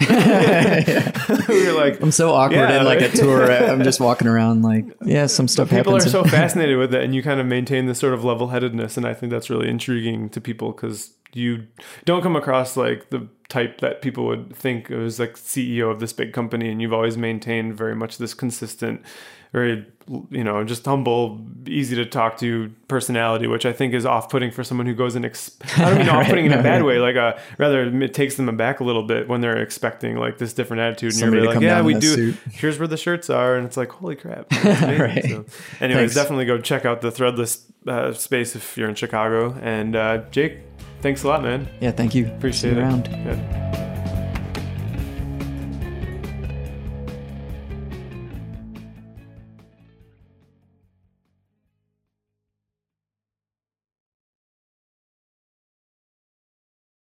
[1.48, 2.80] we were like, I'm so awkward Yeah.
[2.80, 3.50] in like a tour.
[3.70, 7.14] I'm just walking around like, yeah, some stuff people are so fascinated with it and
[7.14, 10.40] you kind of maintain this sort of level-headedness and i think that's really intriguing to
[10.40, 11.66] people because you
[12.04, 16.00] don't come across like the type that people would think it was like ceo of
[16.00, 19.00] this big company and you've always maintained very much this consistent
[19.52, 19.86] very
[20.30, 24.62] you know just humble easy to talk to personality which i think is off-putting for
[24.62, 27.34] someone who goes and ex- i don't mean off-putting in a bad way like uh
[27.56, 31.12] rather it takes them aback a little bit when they're expecting like this different attitude
[31.12, 33.76] and Somebody you're like yeah we do suit." here's where the shirts are and it's
[33.76, 34.46] like holy crap.
[34.98, 35.24] Right.
[35.24, 35.44] So,
[35.80, 36.14] anyways Thanks.
[36.14, 40.58] definitely go check out the threadless uh, space if you're in chicago and uh, jake
[41.00, 42.26] thanks a lot man yeah, thank you.
[42.26, 43.08] appreciate it around.
[43.24, 43.87] Good.